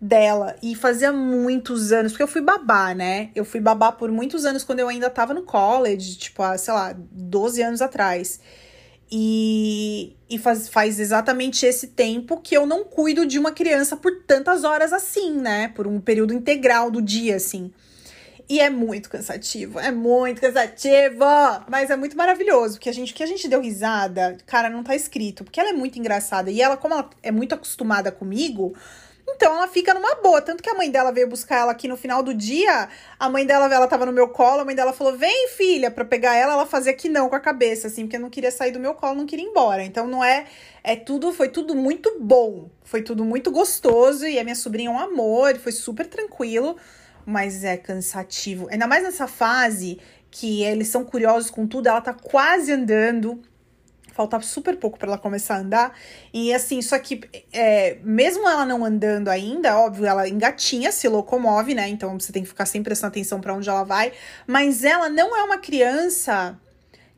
dela. 0.00 0.56
E 0.62 0.74
fazia 0.74 1.10
muitos 1.10 1.90
anos, 1.90 2.12
porque 2.12 2.22
eu 2.22 2.28
fui 2.28 2.42
babá, 2.42 2.94
né? 2.94 3.30
Eu 3.34 3.44
fui 3.44 3.60
babá 3.60 3.90
por 3.90 4.10
muitos 4.10 4.44
anos 4.44 4.62
quando 4.62 4.80
eu 4.80 4.88
ainda 4.88 5.08
tava 5.08 5.32
no 5.32 5.42
college, 5.42 6.16
tipo, 6.16 6.42
há, 6.42 6.56
sei 6.58 6.74
lá, 6.74 6.94
12 6.98 7.62
anos 7.62 7.82
atrás. 7.82 8.40
E, 9.12 10.16
e 10.28 10.38
faz, 10.38 10.68
faz 10.68 11.00
exatamente 11.00 11.66
esse 11.66 11.88
tempo 11.88 12.40
que 12.40 12.56
eu 12.56 12.64
não 12.64 12.84
cuido 12.84 13.26
de 13.26 13.38
uma 13.38 13.50
criança 13.50 13.96
por 13.96 14.22
tantas 14.24 14.62
horas 14.62 14.92
assim, 14.92 15.32
né? 15.32 15.68
Por 15.68 15.86
um 15.86 16.00
período 16.00 16.32
integral 16.32 16.90
do 16.90 17.02
dia, 17.02 17.36
assim. 17.36 17.72
E 18.48 18.58
é 18.58 18.68
muito 18.68 19.08
cansativo, 19.08 19.78
é 19.78 19.92
muito 19.92 20.40
cansativo, 20.40 21.24
mas 21.68 21.88
é 21.88 21.96
muito 21.96 22.16
maravilhoso, 22.16 22.74
porque 22.74 22.88
a 22.88 22.92
gente 22.92 23.14
que 23.14 23.22
a 23.22 23.26
gente 23.26 23.46
deu 23.46 23.60
risada, 23.60 24.36
cara, 24.44 24.68
não 24.68 24.82
tá 24.82 24.92
escrito, 24.96 25.44
porque 25.44 25.60
ela 25.60 25.70
é 25.70 25.72
muito 25.72 26.00
engraçada 26.00 26.50
e 26.50 26.60
ela 26.60 26.76
como 26.76 26.94
ela 26.94 27.08
é 27.22 27.30
muito 27.30 27.54
acostumada 27.54 28.10
comigo, 28.10 28.74
então 29.40 29.56
ela 29.56 29.66
fica 29.66 29.94
numa 29.94 30.16
boa. 30.16 30.42
Tanto 30.42 30.62
que 30.62 30.68
a 30.68 30.74
mãe 30.74 30.90
dela 30.90 31.10
veio 31.10 31.26
buscar 31.26 31.60
ela 31.60 31.72
aqui 31.72 31.88
no 31.88 31.96
final 31.96 32.22
do 32.22 32.34
dia. 32.34 32.90
A 33.18 33.30
mãe 33.30 33.46
dela, 33.46 33.74
ela 33.74 33.86
tava 33.86 34.04
no 34.04 34.12
meu 34.12 34.28
colo. 34.28 34.60
A 34.60 34.64
mãe 34.66 34.74
dela 34.74 34.92
falou: 34.92 35.16
Vem, 35.16 35.48
filha, 35.48 35.90
pra 35.90 36.04
pegar 36.04 36.34
ela. 36.34 36.52
Ela 36.52 36.66
fazia 36.66 36.92
que 36.92 37.08
não 37.08 37.26
com 37.30 37.36
a 37.36 37.40
cabeça, 37.40 37.86
assim, 37.86 38.02
porque 38.02 38.18
não 38.18 38.28
queria 38.28 38.50
sair 38.50 38.70
do 38.70 38.78
meu 38.78 38.92
colo, 38.92 39.14
não 39.14 39.24
queria 39.24 39.46
ir 39.46 39.48
embora. 39.48 39.82
Então 39.82 40.06
não 40.06 40.22
é. 40.22 40.44
É 40.84 40.94
tudo, 40.94 41.32
foi 41.32 41.48
tudo 41.48 41.74
muito 41.74 42.18
bom. 42.20 42.68
Foi 42.84 43.00
tudo 43.00 43.24
muito 43.24 43.50
gostoso. 43.50 44.26
E 44.26 44.38
a 44.38 44.44
minha 44.44 44.54
sobrinha 44.54 44.90
é 44.90 44.92
um 44.92 44.98
amor, 44.98 45.56
foi 45.56 45.72
super 45.72 46.06
tranquilo. 46.06 46.76
Mas 47.24 47.64
é 47.64 47.78
cansativo. 47.78 48.68
Ainda 48.70 48.86
mais 48.86 49.02
nessa 49.02 49.26
fase 49.26 49.98
que 50.30 50.62
eles 50.62 50.88
são 50.88 51.02
curiosos 51.02 51.50
com 51.50 51.66
tudo. 51.66 51.86
Ela 51.86 52.02
tá 52.02 52.12
quase 52.12 52.72
andando 52.72 53.40
faltava 54.20 54.44
super 54.44 54.76
pouco 54.76 54.98
para 54.98 55.08
ela 55.08 55.18
começar 55.18 55.54
a 55.54 55.60
andar. 55.60 55.98
E 56.32 56.52
assim, 56.52 56.82
só 56.82 56.98
que 56.98 57.22
é, 57.50 57.96
mesmo 58.02 58.46
ela 58.46 58.66
não 58.66 58.84
andando 58.84 59.28
ainda, 59.28 59.78
óbvio, 59.78 60.04
ela 60.04 60.28
engatinha, 60.28 60.92
se 60.92 61.08
locomove, 61.08 61.74
né? 61.74 61.88
Então 61.88 62.20
você 62.20 62.30
tem 62.30 62.42
que 62.42 62.48
ficar 62.48 62.66
sempre 62.66 62.90
prestando 62.90 63.12
atenção 63.12 63.40
para 63.40 63.54
onde 63.54 63.68
ela 63.68 63.82
vai. 63.82 64.12
Mas 64.46 64.84
ela 64.84 65.08
não 65.08 65.34
é 65.34 65.42
uma 65.42 65.56
criança 65.56 66.58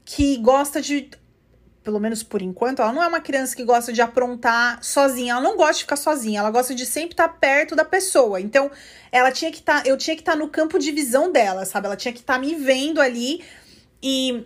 que 0.05 0.37
gosta 0.37 0.81
de. 0.81 1.11
Pelo 1.83 1.99
menos 1.99 2.23
por 2.23 2.41
enquanto, 2.41 2.81
ela 2.81 2.93
não 2.93 3.03
é 3.03 3.09
uma 3.09 3.21
criança 3.21 3.57
que 3.57 3.65
gosta 3.65 3.93
de 3.93 4.01
aprontar 4.01 4.79
sozinha. 4.85 5.33
Ela 5.33 5.41
não 5.41 5.57
gosta 5.57 5.75
de 5.75 5.81
ficar 5.81 5.97
sozinha, 5.97 6.39
ela 6.39 6.51
gosta 6.53 6.73
de 6.73 6.87
sempre 6.87 7.15
estar 7.15 7.29
perto 7.29 7.75
da 7.75 7.85
pessoa. 7.85 8.41
Então, 8.41 8.71
ela 9.11 9.33
tinha 9.33 9.51
que 9.51 9.59
estar. 9.59 9.83
Tá, 9.83 9.89
eu 9.89 9.97
tinha 9.97 10.15
que 10.15 10.23
estar 10.23 10.33
tá 10.33 10.39
no 10.39 10.49
campo 10.49 10.79
de 10.79 10.93
visão 10.93 11.33
dela, 11.33 11.65
sabe? 11.65 11.87
Ela 11.87 11.97
tinha 11.97 12.13
que 12.13 12.21
estar 12.21 12.35
tá 12.35 12.39
me 12.39 12.55
vendo 12.55 13.01
ali. 13.01 13.43
E 14.01 14.45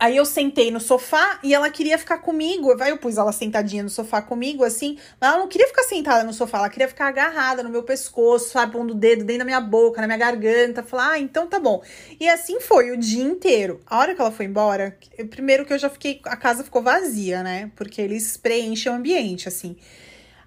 Aí 0.00 0.16
eu 0.16 0.24
sentei 0.24 0.70
no 0.70 0.80
sofá 0.80 1.38
e 1.42 1.52
ela 1.52 1.68
queria 1.68 1.98
ficar 1.98 2.16
comigo. 2.18 2.74
Aí 2.80 2.88
eu 2.88 2.96
pus 2.96 3.18
ela 3.18 3.32
sentadinha 3.32 3.82
no 3.82 3.90
sofá 3.90 4.22
comigo, 4.22 4.64
assim. 4.64 4.96
Mas 5.20 5.30
ela 5.30 5.40
não 5.40 5.46
queria 5.46 5.66
ficar 5.66 5.82
sentada 5.82 6.24
no 6.24 6.32
sofá, 6.32 6.56
ela 6.56 6.70
queria 6.70 6.88
ficar 6.88 7.08
agarrada 7.08 7.62
no 7.62 7.68
meu 7.68 7.82
pescoço, 7.82 8.48
sabe? 8.48 8.72
Pondo 8.72 8.92
o 8.92 8.96
dedo 8.96 9.24
dentro 9.24 9.40
da 9.40 9.44
minha 9.44 9.60
boca, 9.60 10.00
na 10.00 10.06
minha 10.06 10.18
garganta. 10.18 10.82
Falar, 10.82 11.10
ah, 11.10 11.18
então 11.18 11.46
tá 11.46 11.60
bom. 11.60 11.82
E 12.18 12.26
assim 12.30 12.60
foi 12.60 12.92
o 12.92 12.96
dia 12.96 13.22
inteiro. 13.22 13.78
A 13.86 13.98
hora 13.98 14.14
que 14.14 14.20
ela 14.22 14.32
foi 14.32 14.46
embora, 14.46 14.96
primeiro 15.28 15.66
que 15.66 15.74
eu 15.74 15.78
já 15.78 15.90
fiquei. 15.90 16.18
A 16.24 16.36
casa 16.36 16.64
ficou 16.64 16.82
vazia, 16.82 17.42
né? 17.42 17.70
Porque 17.76 18.00
eles 18.00 18.38
preenchem 18.38 18.90
o 18.90 18.94
ambiente, 18.94 19.48
assim. 19.48 19.76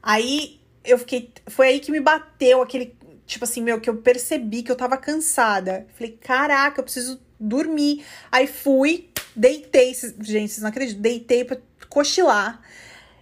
Aí 0.01 0.60
eu 0.83 0.98
fiquei. 0.98 1.31
Foi 1.45 1.67
aí 1.67 1.79
que 1.79 1.91
me 1.91 2.00
bateu 2.00 2.60
aquele. 2.60 2.95
Tipo 3.27 3.45
assim, 3.45 3.62
meu, 3.62 3.79
que 3.79 3.89
eu 3.89 3.98
percebi 3.98 4.63
que 4.63 4.72
eu 4.72 4.75
tava 4.75 4.98
cansada. 4.98 5.86
Falei, 5.93 6.17
caraca, 6.19 6.79
eu 6.79 6.83
preciso 6.83 7.22
dormir. 7.39 8.03
Aí 8.31 8.48
fui, 8.48 9.10
deitei, 9.36 9.94
gente, 10.22 10.52
vocês 10.52 10.62
não 10.62 10.70
acreditam, 10.70 11.02
deitei 11.02 11.44
pra 11.44 11.58
cochilar. 11.90 12.62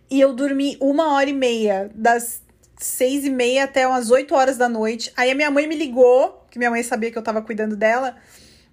E 0.10 0.20
eu 0.20 0.34
dormi 0.34 0.78
uma 0.82 1.14
hora 1.14 1.30
e 1.30 1.34
meia, 1.34 1.90
das 1.96 2.42
seis 2.78 3.24
e 3.24 3.30
meia 3.30 3.64
até 3.64 3.88
umas 3.88 4.12
oito 4.12 4.36
horas 4.36 4.58
da 4.58 4.68
noite. 4.68 5.12
Aí 5.16 5.32
a 5.32 5.36
minha 5.36 5.50
mãe 5.50 5.68
me 5.68 5.76
ligou, 5.76 6.46
que 6.50 6.58
minha 6.58 6.70
mãe 6.70 6.84
sabia 6.84 7.12
que 7.12 7.18
eu 7.18 7.24
tava 7.24 7.42
cuidando 7.42 7.76
dela. 7.76 8.18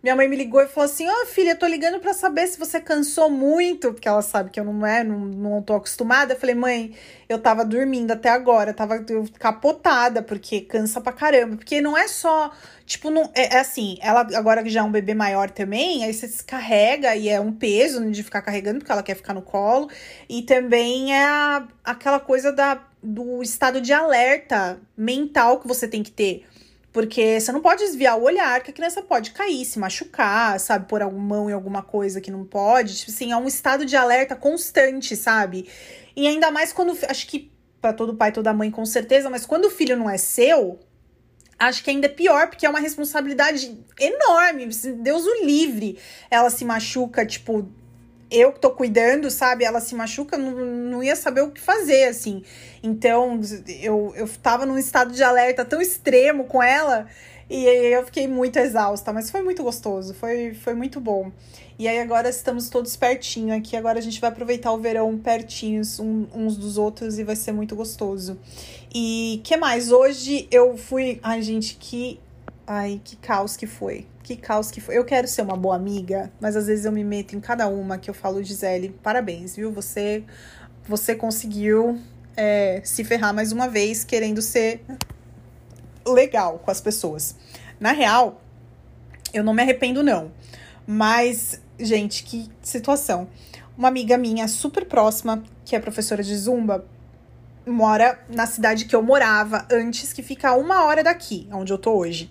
Minha 0.00 0.14
mãe 0.14 0.28
me 0.28 0.36
ligou 0.36 0.60
e 0.62 0.68
falou 0.68 0.88
assim: 0.88 1.08
Ó, 1.08 1.12
oh, 1.22 1.26
filha, 1.26 1.56
tô 1.56 1.66
ligando 1.66 1.98
para 1.98 2.14
saber 2.14 2.46
se 2.46 2.56
você 2.56 2.80
cansou 2.80 3.28
muito, 3.28 3.92
porque 3.92 4.06
ela 4.06 4.22
sabe 4.22 4.48
que 4.48 4.60
eu 4.60 4.64
não 4.64 4.86
é, 4.86 5.02
não, 5.02 5.18
não 5.18 5.62
tô 5.62 5.74
acostumada. 5.74 6.34
Eu 6.34 6.38
falei, 6.38 6.54
mãe, 6.54 6.94
eu 7.28 7.36
tava 7.38 7.64
dormindo 7.64 8.12
até 8.12 8.28
agora, 8.30 8.72
tava 8.72 9.04
capotada, 9.40 10.22
porque 10.22 10.60
cansa 10.60 11.00
pra 11.00 11.12
caramba. 11.12 11.56
Porque 11.56 11.80
não 11.80 11.98
é 11.98 12.06
só, 12.06 12.52
tipo, 12.86 13.10
não, 13.10 13.28
é, 13.34 13.56
é 13.56 13.58
assim, 13.58 13.98
ela 14.00 14.20
agora 14.36 14.62
que 14.62 14.70
já 14.70 14.80
é 14.80 14.82
um 14.84 14.92
bebê 14.92 15.14
maior 15.14 15.50
também, 15.50 16.04
aí 16.04 16.14
você 16.14 16.28
descarrega 16.28 17.16
e 17.16 17.28
é 17.28 17.40
um 17.40 17.52
peso 17.52 18.08
de 18.08 18.22
ficar 18.22 18.42
carregando, 18.42 18.78
porque 18.78 18.92
ela 18.92 19.02
quer 19.02 19.16
ficar 19.16 19.34
no 19.34 19.42
colo. 19.42 19.90
E 20.28 20.42
também 20.42 21.12
é 21.12 21.24
a, 21.24 21.66
aquela 21.84 22.20
coisa 22.20 22.52
da, 22.52 22.80
do 23.02 23.42
estado 23.42 23.80
de 23.80 23.92
alerta 23.92 24.80
mental 24.96 25.58
que 25.58 25.66
você 25.66 25.88
tem 25.88 26.04
que 26.04 26.12
ter. 26.12 26.44
Porque 26.92 27.38
você 27.38 27.52
não 27.52 27.60
pode 27.60 27.84
desviar 27.84 28.18
o 28.18 28.22
olhar, 28.22 28.62
que 28.62 28.70
a 28.70 28.74
criança 28.74 29.02
pode 29.02 29.32
cair, 29.32 29.64
se 29.64 29.78
machucar, 29.78 30.58
sabe? 30.58 30.88
Pôr 30.88 31.02
a 31.02 31.10
mão 31.10 31.50
em 31.50 31.52
alguma 31.52 31.82
coisa 31.82 32.20
que 32.20 32.30
não 32.30 32.44
pode. 32.44 32.96
Tipo 32.96 33.10
assim, 33.10 33.32
é 33.32 33.36
um 33.36 33.46
estado 33.46 33.84
de 33.84 33.94
alerta 33.94 34.34
constante, 34.34 35.14
sabe? 35.14 35.68
E 36.16 36.26
ainda 36.26 36.50
mais 36.50 36.72
quando. 36.72 36.96
Acho 37.08 37.26
que 37.26 37.52
para 37.80 37.92
todo 37.92 38.16
pai, 38.16 38.32
toda 38.32 38.52
mãe, 38.52 38.70
com 38.70 38.84
certeza, 38.84 39.30
mas 39.30 39.46
quando 39.46 39.66
o 39.66 39.70
filho 39.70 39.96
não 39.96 40.10
é 40.10 40.16
seu, 40.16 40.80
acho 41.58 41.84
que 41.84 41.90
ainda 41.90 42.06
é 42.06 42.10
pior, 42.10 42.48
porque 42.48 42.66
é 42.66 42.70
uma 42.70 42.80
responsabilidade 42.80 43.78
enorme. 44.00 44.66
Deus 45.00 45.24
o 45.24 45.44
livre. 45.44 45.98
Ela 46.30 46.50
se 46.50 46.64
machuca, 46.64 47.24
tipo, 47.26 47.68
eu 48.30 48.52
que 48.52 48.60
tô 48.60 48.70
cuidando, 48.70 49.30
sabe? 49.30 49.64
Ela 49.64 49.80
se 49.80 49.94
machuca, 49.94 50.36
não, 50.36 50.52
não 50.52 51.02
ia 51.02 51.16
saber 51.16 51.42
o 51.42 51.50
que 51.50 51.60
fazer, 51.60 52.04
assim. 52.04 52.42
Então, 52.82 53.40
eu, 53.80 54.12
eu 54.16 54.28
tava 54.42 54.66
num 54.66 54.78
estado 54.78 55.12
de 55.12 55.22
alerta 55.22 55.64
tão 55.64 55.80
extremo 55.80 56.44
com 56.44 56.62
ela 56.62 57.06
e 57.50 57.64
eu 57.64 58.04
fiquei 58.04 58.28
muito 58.28 58.58
exausta, 58.58 59.10
mas 59.12 59.30
foi 59.30 59.42
muito 59.42 59.62
gostoso, 59.62 60.12
foi, 60.12 60.52
foi 60.52 60.74
muito 60.74 61.00
bom. 61.00 61.32
E 61.78 61.88
aí 61.88 61.98
agora 62.00 62.28
estamos 62.28 62.68
todos 62.68 62.94
pertinho 62.96 63.56
aqui, 63.56 63.76
agora 63.76 63.98
a 63.98 64.02
gente 64.02 64.20
vai 64.20 64.28
aproveitar 64.28 64.72
o 64.72 64.78
verão 64.78 65.16
pertinhos 65.16 65.98
um, 65.98 66.26
uns 66.34 66.56
dos 66.56 66.76
outros 66.76 67.18
e 67.18 67.24
vai 67.24 67.36
ser 67.36 67.52
muito 67.52 67.74
gostoso. 67.74 68.38
E 68.94 69.40
que 69.44 69.56
mais? 69.56 69.90
Hoje 69.92 70.46
eu 70.50 70.76
fui. 70.76 71.20
Ai, 71.22 71.40
gente, 71.40 71.76
que. 71.76 72.20
Ai, 72.70 73.00
que 73.02 73.16
caos 73.16 73.56
que 73.56 73.66
foi 73.66 74.06
que 74.28 74.36
caos 74.36 74.70
que 74.70 74.78
foi. 74.78 74.98
Eu 74.98 75.04
quero 75.06 75.26
ser 75.26 75.40
uma 75.40 75.56
boa 75.56 75.74
amiga, 75.74 76.30
mas 76.38 76.54
às 76.54 76.66
vezes 76.66 76.84
eu 76.84 76.92
me 76.92 77.02
meto 77.02 77.34
em 77.34 77.40
cada 77.40 77.66
uma 77.66 77.96
que 77.96 78.10
eu 78.10 78.14
falo, 78.14 78.42
Gisele, 78.42 78.90
parabéns, 79.02 79.56
viu? 79.56 79.72
Você, 79.72 80.22
você 80.86 81.14
conseguiu 81.14 81.98
é, 82.36 82.82
se 82.84 83.02
ferrar 83.04 83.32
mais 83.32 83.52
uma 83.52 83.68
vez 83.68 84.04
querendo 84.04 84.42
ser 84.42 84.84
legal 86.06 86.58
com 86.58 86.70
as 86.70 86.78
pessoas. 86.78 87.34
Na 87.80 87.92
real, 87.92 88.42
eu 89.32 89.42
não 89.42 89.54
me 89.54 89.62
arrependo, 89.62 90.02
não. 90.02 90.30
Mas, 90.86 91.58
gente, 91.80 92.22
que 92.22 92.50
situação. 92.62 93.28
Uma 93.78 93.88
amiga 93.88 94.18
minha 94.18 94.46
super 94.46 94.84
próxima, 94.84 95.42
que 95.64 95.74
é 95.74 95.80
professora 95.80 96.22
de 96.22 96.36
zumba, 96.36 96.84
mora 97.66 98.18
na 98.28 98.46
cidade 98.46 98.84
que 98.84 98.94
eu 98.94 99.02
morava 99.02 99.66
antes, 99.72 100.12
que 100.12 100.22
fica 100.22 100.50
a 100.50 100.54
uma 100.54 100.84
hora 100.84 101.02
daqui, 101.02 101.48
onde 101.50 101.72
eu 101.72 101.78
tô 101.78 101.92
hoje. 101.96 102.30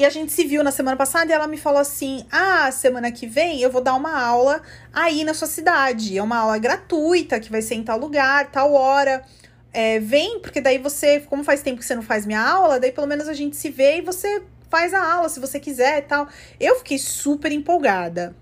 E 0.00 0.04
a 0.06 0.08
gente 0.08 0.32
se 0.32 0.44
viu 0.44 0.64
na 0.64 0.70
semana 0.70 0.96
passada 0.96 1.30
e 1.30 1.34
ela 1.34 1.46
me 1.46 1.58
falou 1.58 1.78
assim: 1.78 2.24
Ah, 2.32 2.72
semana 2.72 3.12
que 3.12 3.26
vem 3.26 3.60
eu 3.60 3.70
vou 3.70 3.82
dar 3.82 3.94
uma 3.94 4.18
aula 4.18 4.62
aí 4.90 5.24
na 5.24 5.34
sua 5.34 5.46
cidade. 5.46 6.16
É 6.16 6.22
uma 6.22 6.38
aula 6.38 6.56
gratuita 6.56 7.38
que 7.38 7.50
vai 7.50 7.60
ser 7.60 7.74
em 7.74 7.82
tal 7.82 7.98
lugar, 7.98 8.50
tal 8.50 8.72
hora. 8.72 9.22
É, 9.70 9.98
vem, 10.00 10.40
porque 10.40 10.58
daí 10.58 10.78
você, 10.78 11.20
como 11.20 11.44
faz 11.44 11.60
tempo 11.60 11.80
que 11.80 11.84
você 11.84 11.94
não 11.94 12.02
faz 12.02 12.24
minha 12.24 12.40
aula, 12.40 12.80
daí 12.80 12.92
pelo 12.92 13.06
menos 13.06 13.28
a 13.28 13.34
gente 13.34 13.56
se 13.56 13.68
vê 13.68 13.98
e 13.98 14.00
você 14.00 14.42
faz 14.70 14.94
a 14.94 15.04
aula 15.04 15.28
se 15.28 15.38
você 15.38 15.60
quiser 15.60 15.98
e 15.98 16.02
tal. 16.06 16.26
Eu 16.58 16.76
fiquei 16.76 16.96
super 16.96 17.52
empolgada. 17.52 18.34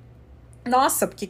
Nossa, 0.65 1.09
porque 1.09 1.29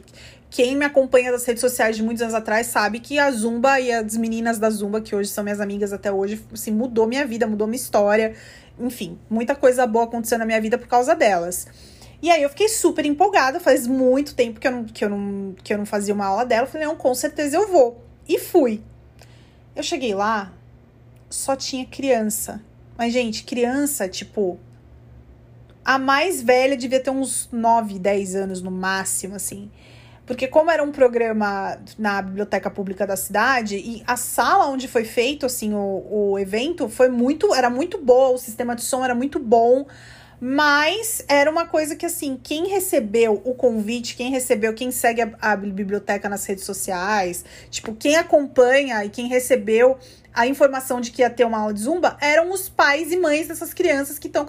quem 0.51 0.75
me 0.75 0.85
acompanha 0.85 1.31
das 1.31 1.43
redes 1.43 1.61
sociais 1.61 1.95
de 1.95 2.03
muitos 2.03 2.21
anos 2.21 2.35
atrás 2.35 2.67
sabe 2.67 2.99
que 2.99 3.17
a 3.17 3.31
Zumba 3.31 3.79
e 3.79 3.91
as 3.91 4.15
meninas 4.15 4.59
da 4.59 4.69
Zumba, 4.69 5.01
que 5.01 5.15
hoje 5.15 5.29
são 5.29 5.43
minhas 5.43 5.59
amigas 5.59 5.91
até 5.91 6.11
hoje, 6.11 6.39
assim, 6.53 6.71
mudou 6.71 7.07
minha 7.07 7.25
vida, 7.25 7.47
mudou 7.47 7.65
minha 7.65 7.81
história 7.81 8.35
enfim, 8.79 9.17
muita 9.29 9.55
coisa 9.55 9.85
boa 9.85 10.05
aconteceu 10.05 10.37
na 10.37 10.45
minha 10.45 10.61
vida 10.61 10.77
por 10.77 10.87
causa 10.87 11.15
delas. 11.15 11.67
E 12.21 12.29
aí 12.29 12.43
eu 12.43 12.49
fiquei 12.49 12.67
super 12.67 13.05
empolgada, 13.05 13.59
faz 13.59 13.87
muito 13.87 14.35
tempo 14.35 14.59
que 14.59 14.67
eu 14.67 14.71
não, 14.71 14.83
que 14.85 15.05
eu 15.05 15.09
não, 15.09 15.55
que 15.63 15.73
eu 15.73 15.77
não 15.77 15.85
fazia 15.85 16.13
uma 16.13 16.25
aula 16.25 16.45
dela. 16.45 16.67
Falei, 16.67 16.85
não, 16.87 16.95
com 16.95 17.13
certeza 17.13 17.55
eu 17.55 17.67
vou. 17.67 18.03
E 18.27 18.37
fui. 18.37 18.81
Eu 19.75 19.83
cheguei 19.83 20.13
lá, 20.13 20.51
só 21.29 21.55
tinha 21.55 21.85
criança. 21.85 22.61
Mas, 22.97 23.13
gente, 23.13 23.43
criança, 23.43 24.09
tipo. 24.09 24.59
A 25.85 25.97
mais 25.97 26.41
velha 26.41 26.75
devia 26.75 26.99
ter 26.99 27.09
uns 27.09 27.47
9, 27.51 27.97
10 27.97 28.35
anos 28.35 28.61
no 28.61 28.69
máximo, 28.69 29.35
assim. 29.35 29.71
Porque 30.29 30.47
como 30.47 30.69
era 30.69 30.83
um 30.83 30.91
programa 30.91 31.79
na 31.97 32.21
biblioteca 32.21 32.69
pública 32.69 33.07
da 33.07 33.17
cidade 33.17 33.77
e 33.77 34.03
a 34.05 34.15
sala 34.15 34.67
onde 34.67 34.87
foi 34.87 35.03
feito 35.03 35.43
assim 35.43 35.73
o, 35.73 36.05
o 36.07 36.37
evento 36.37 36.87
foi 36.87 37.09
muito 37.09 37.51
era 37.55 37.67
muito 37.67 37.97
boa, 37.97 38.29
o 38.29 38.37
sistema 38.37 38.75
de 38.75 38.83
som 38.83 39.03
era 39.03 39.15
muito 39.15 39.39
bom. 39.39 39.87
Mas 40.39 41.25
era 41.27 41.49
uma 41.49 41.65
coisa 41.65 41.97
que, 41.97 42.05
assim, 42.05 42.39
quem 42.41 42.67
recebeu 42.67 43.41
o 43.43 43.53
convite, 43.53 44.15
quem 44.15 44.31
recebeu, 44.31 44.73
quem 44.73 44.89
segue 44.89 45.21
a, 45.21 45.31
a, 45.41 45.55
biblioteca 45.55 46.29
nas 46.29 46.45
redes 46.45 46.63
sociais, 46.63 47.43
tipo, 47.69 47.93
quem 47.93 48.15
acompanha 48.15 49.03
e 49.03 49.09
quem 49.09 49.27
recebeu 49.27 49.97
a 50.33 50.47
informação 50.47 51.01
de 51.01 51.11
que 51.11 51.21
ia 51.21 51.29
ter 51.29 51.45
uma 51.45 51.59
aula 51.59 51.73
de 51.73 51.81
zumba 51.81 52.17
eram 52.21 52.51
os 52.51 52.69
pais 52.69 53.11
e 53.11 53.17
mães 53.17 53.47
dessas 53.47 53.73
crianças 53.73 54.19
que 54.19 54.27
estão 54.27 54.45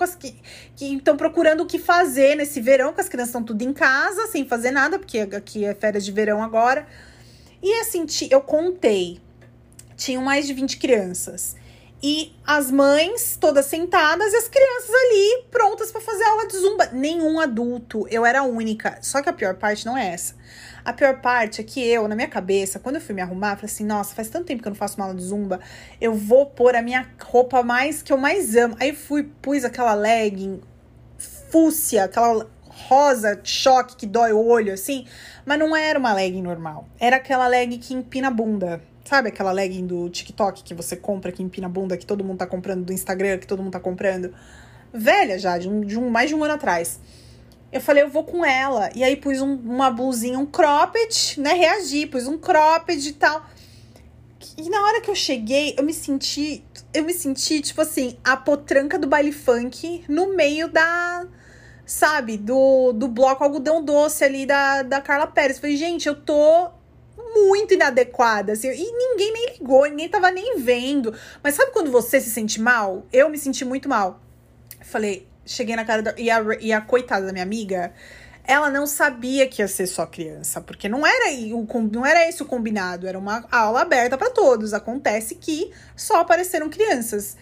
que 0.77 0.95
estão 0.95 1.17
procurando 1.17 1.63
o 1.63 1.67
que 1.67 1.79
fazer 1.79 2.37
nesse 2.37 2.61
verão, 2.61 2.93
que 2.93 3.01
as 3.01 3.09
crianças 3.09 3.31
estão 3.31 3.43
tudo 3.43 3.63
em 3.63 3.73
casa, 3.73 4.27
sem 4.29 4.47
fazer 4.47 4.71
nada, 4.71 4.99
porque 4.99 5.19
aqui 5.19 5.65
é 5.65 5.75
férias 5.75 6.05
de 6.05 6.13
verão 6.13 6.43
agora. 6.43 6.87
E 7.63 7.73
assim, 7.81 8.07
eu 8.31 8.41
contei, 8.41 9.21
tinham 9.97 10.23
mais 10.23 10.47
de 10.47 10.55
20 10.55 10.79
crianças. 10.79 11.57
E 12.03 12.35
as 12.47 12.71
mães 12.71 13.37
todas 13.39 13.67
sentadas 13.67 14.33
e 14.33 14.37
as 14.37 14.49
crianças 14.49 14.91
ali 14.91 15.45
prontas 15.51 15.93
para 15.93 16.01
fazer 16.01 16.25
aula 16.25 16.47
de 16.47 16.57
zumba. 16.57 16.87
Nenhum 16.93 17.39
adulto, 17.39 18.07
eu 18.09 18.25
era 18.25 18.41
a 18.41 18.45
única. 18.45 18.99
Só 19.03 19.21
que 19.21 19.29
a 19.29 19.33
pior 19.33 19.55
parte 19.57 19.85
não 19.85 19.97
é 19.97 20.15
essa. 20.15 20.35
A 20.85 20.93
pior 20.93 21.21
parte 21.21 21.61
é 21.61 21.65
que 21.65 21.85
eu, 21.85 22.09
na 22.09 22.15
minha 22.15 22.29
cabeça, 22.29 22.79
quando 22.79 22.97
eu 22.97 23.01
fui 23.01 23.15
me 23.15 23.21
arrumar, 23.21 23.57
falei 23.57 23.67
assim: 23.67 23.85
nossa, 23.85 24.15
faz 24.15 24.29
tanto 24.29 24.47
tempo 24.47 24.63
que 24.63 24.69
eu 24.69 24.71
não 24.71 24.77
faço 24.77 24.97
uma 24.97 25.07
aula 25.07 25.17
de 25.17 25.23
zumba, 25.23 25.61
eu 26.01 26.15
vou 26.15 26.47
pôr 26.47 26.75
a 26.75 26.83
minha 26.83 27.07
roupa 27.21 27.63
mais 27.63 28.03
que 28.03 28.13
eu 28.13 28.17
mais 28.17 28.57
amo. 28.57 28.77
Aí 28.81 28.95
fui, 28.95 29.25
pus 29.43 29.65
aquela 29.65 29.95
legging 29.95 30.61
fúcsia, 31.51 32.05
aquela 32.05 32.49
rosa 32.89 33.41
choque 33.43 33.97
que 33.97 34.07
dói 34.07 34.33
o 34.33 34.45
olho, 34.45 34.73
assim. 34.73 35.07
Mas 35.45 35.59
não 35.59 35.77
era 35.77 35.99
uma 35.99 36.13
legging 36.13 36.43
normal. 36.43 36.89
Era 36.99 37.17
aquela 37.17 37.47
legging 37.47 37.79
que 37.79 37.95
empina 37.95 38.29
a 38.29 38.31
bunda. 38.31 38.81
Sabe 39.05 39.29
aquela 39.29 39.51
legging 39.51 39.87
do 39.87 40.09
TikTok 40.09 40.63
que 40.63 40.75
você 40.75 40.97
compra, 40.97 41.33
que 41.33 41.43
empina 41.43 41.67
a 41.67 41.71
bunda, 41.71 41.97
que 41.97 42.07
todo 42.07 42.23
mundo 42.23 42.39
tá 42.39 42.47
comprando, 42.47 42.85
do 42.85 42.93
Instagram, 42.93 43.39
que 43.39 43.47
todo 43.47 43.63
mundo 43.63 43.73
tá 43.73 43.81
comprando? 43.81 44.33
Velha 44.93 45.39
já, 45.39 45.59
de, 45.59 45.69
um, 45.69 45.81
de 45.81 45.99
um, 45.99 46.09
mais 46.09 46.29
de 46.29 46.35
um 46.35 46.45
ano 46.45 46.55
atrás. 46.55 47.01
Eu 47.73 47.81
falei, 47.81 48.03
eu 48.03 48.09
vou 48.09 48.25
com 48.25 48.45
ela. 48.45 48.91
E 48.95 49.05
aí 49.05 49.17
pus 49.17 49.41
um, 49.41 49.55
uma 49.55 49.91
blusinha, 49.91 50.39
um 50.39 50.47
cropped, 50.47 51.41
né? 51.41 51.53
Reagi, 51.53 52.07
pus 52.07 52.27
um 52.27 52.37
cropped 52.37 53.09
e 53.09 53.13
tal. 53.13 53.47
E 54.57 54.69
na 54.69 54.83
hora 54.85 55.01
que 55.01 55.11
eu 55.11 55.15
cheguei, 55.15 55.75
eu 55.79 55.85
me 55.85 55.95
senti. 55.95 56.65
Eu 56.93 57.05
me 57.05 57.13
senti, 57.13 57.61
tipo 57.61 57.81
assim, 57.81 58.19
a 58.25 58.37
potranca 58.37 58.99
do 58.99 59.07
baile 59.07 59.33
funk 59.33 60.05
no 60.09 60.35
meio 60.35 60.69
da. 60.69 61.27
Sabe, 61.87 62.37
do, 62.37 62.93
do 62.93 63.09
bloco 63.09 63.43
algodão 63.43 63.85
doce 63.85 64.23
ali 64.23 64.47
da, 64.47 64.83
da 64.83 65.01
Carla 65.01 65.27
Pérez. 65.27 65.59
falei, 65.59 65.77
gente, 65.77 66.07
eu 66.07 66.15
tô 66.15 66.71
muito 67.35 67.75
inadequada, 67.75 68.53
assim, 68.53 68.69
e 68.69 68.93
ninguém 68.93 69.33
nem 69.33 69.47
ligou, 69.55 69.85
ninguém 69.87 70.09
tava 70.09 70.31
nem 70.31 70.59
vendo. 70.59 71.13
Mas 71.43 71.55
sabe 71.55 71.73
quando 71.73 71.91
você 71.91 72.21
se 72.21 72.31
sente 72.31 72.61
mal? 72.61 73.07
Eu 73.13 73.29
me 73.29 73.39
senti 73.39 73.65
muito 73.65 73.89
mal. 73.89 74.21
Falei, 74.83 75.27
cheguei 75.51 75.77
na 75.77 75.85
cara 75.85 76.03
da. 76.03 76.15
E 76.17 76.31
a, 76.31 76.41
e 76.61 76.73
a 76.73 76.81
coitada 76.81 77.27
da 77.27 77.33
minha 77.33 77.45
amiga, 77.45 77.93
ela 78.45 78.71
não 78.71 78.87
sabia 78.87 79.47
que 79.47 79.61
ia 79.63 79.69
ser 79.69 79.87
só 79.87 80.07
criança, 80.07 80.61
porque 80.61 80.89
não 80.89 81.07
era, 81.07 81.33
o, 81.55 81.67
não 81.93 82.07
era 82.07 82.29
esse 82.29 82.43
o 82.43 82.47
combinado, 82.47 83.07
era 83.07 83.19
uma 83.19 83.45
aula 83.51 83.83
aberta 83.83 84.17
para 84.17 84.31
todos. 84.31 84.73
Acontece 84.73 85.35
que 85.35 85.73
só 85.97 86.21
apareceram 86.21 86.71
crianças. 86.71 87.37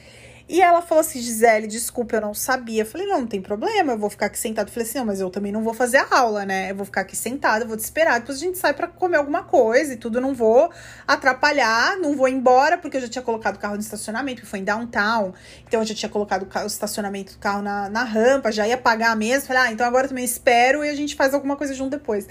E 0.49 0.63
ela 0.63 0.81
falou 0.81 1.01
assim: 1.03 1.21
Gisele, 1.21 1.67
desculpa, 1.67 2.17
eu 2.17 2.21
não 2.23 2.33
sabia. 2.33 2.83
Eu 2.83 2.87
falei: 2.87 3.07
não, 3.07 3.21
não 3.21 3.27
tem 3.27 3.43
problema, 3.43 3.93
eu 3.93 3.99
vou 3.99 4.09
ficar 4.09 4.27
aqui 4.27 4.39
sentado. 4.39 4.69
Eu 4.69 4.73
falei 4.73 4.89
assim: 4.89 4.99
não, 4.99 5.05
mas 5.05 5.21
eu 5.21 5.29
também 5.29 5.53
não 5.53 5.63
vou 5.63 5.75
fazer 5.75 5.99
a 5.99 6.07
aula, 6.11 6.47
né? 6.47 6.71
Eu 6.71 6.75
vou 6.75 6.87
ficar 6.87 7.03
aqui 7.03 7.15
sentada, 7.15 7.67
vou 7.67 7.77
te 7.77 7.81
esperar. 7.81 8.19
Depois 8.21 8.39
a 8.39 8.41
gente 8.41 8.57
sai 8.57 8.73
para 8.73 8.89
comer 8.89 9.19
alguma 9.19 9.43
coisa 9.43 9.93
e 9.93 9.97
tudo. 9.97 10.21
Não 10.21 10.35
vou 10.35 10.73
atrapalhar, 11.07 11.99
não 11.99 12.17
vou 12.17 12.29
embora, 12.29 12.79
porque 12.79 12.97
eu 12.97 13.01
já 13.03 13.09
tinha 13.09 13.23
colocado 13.23 13.57
o 13.57 13.59
carro 13.59 13.75
no 13.75 13.81
estacionamento, 13.81 14.41
que 14.41 14.47
foi 14.47 14.61
em 14.61 14.65
downtown. 14.65 15.35
Então 15.67 15.81
eu 15.81 15.87
já 15.87 15.95
tinha 15.95 16.09
colocado 16.09 16.49
o, 16.51 16.67
estacionamento 16.67 17.35
do 17.35 17.39
carro 17.39 17.61
na, 17.61 17.91
na 17.91 18.05
rampa, 18.05 18.51
já 18.51 18.67
ia 18.67 18.79
pagar 18.79 19.15
mesmo. 19.17 19.49
Falei: 19.49 19.63
ah, 19.63 19.73
então 19.73 19.87
agora 19.87 20.09
também 20.09 20.25
espero 20.25 20.83
e 20.83 20.89
a 20.89 20.95
gente 20.95 21.15
faz 21.15 21.35
alguma 21.35 21.57
coisa 21.57 21.75
junto 21.75 21.91
depois. 21.91 22.27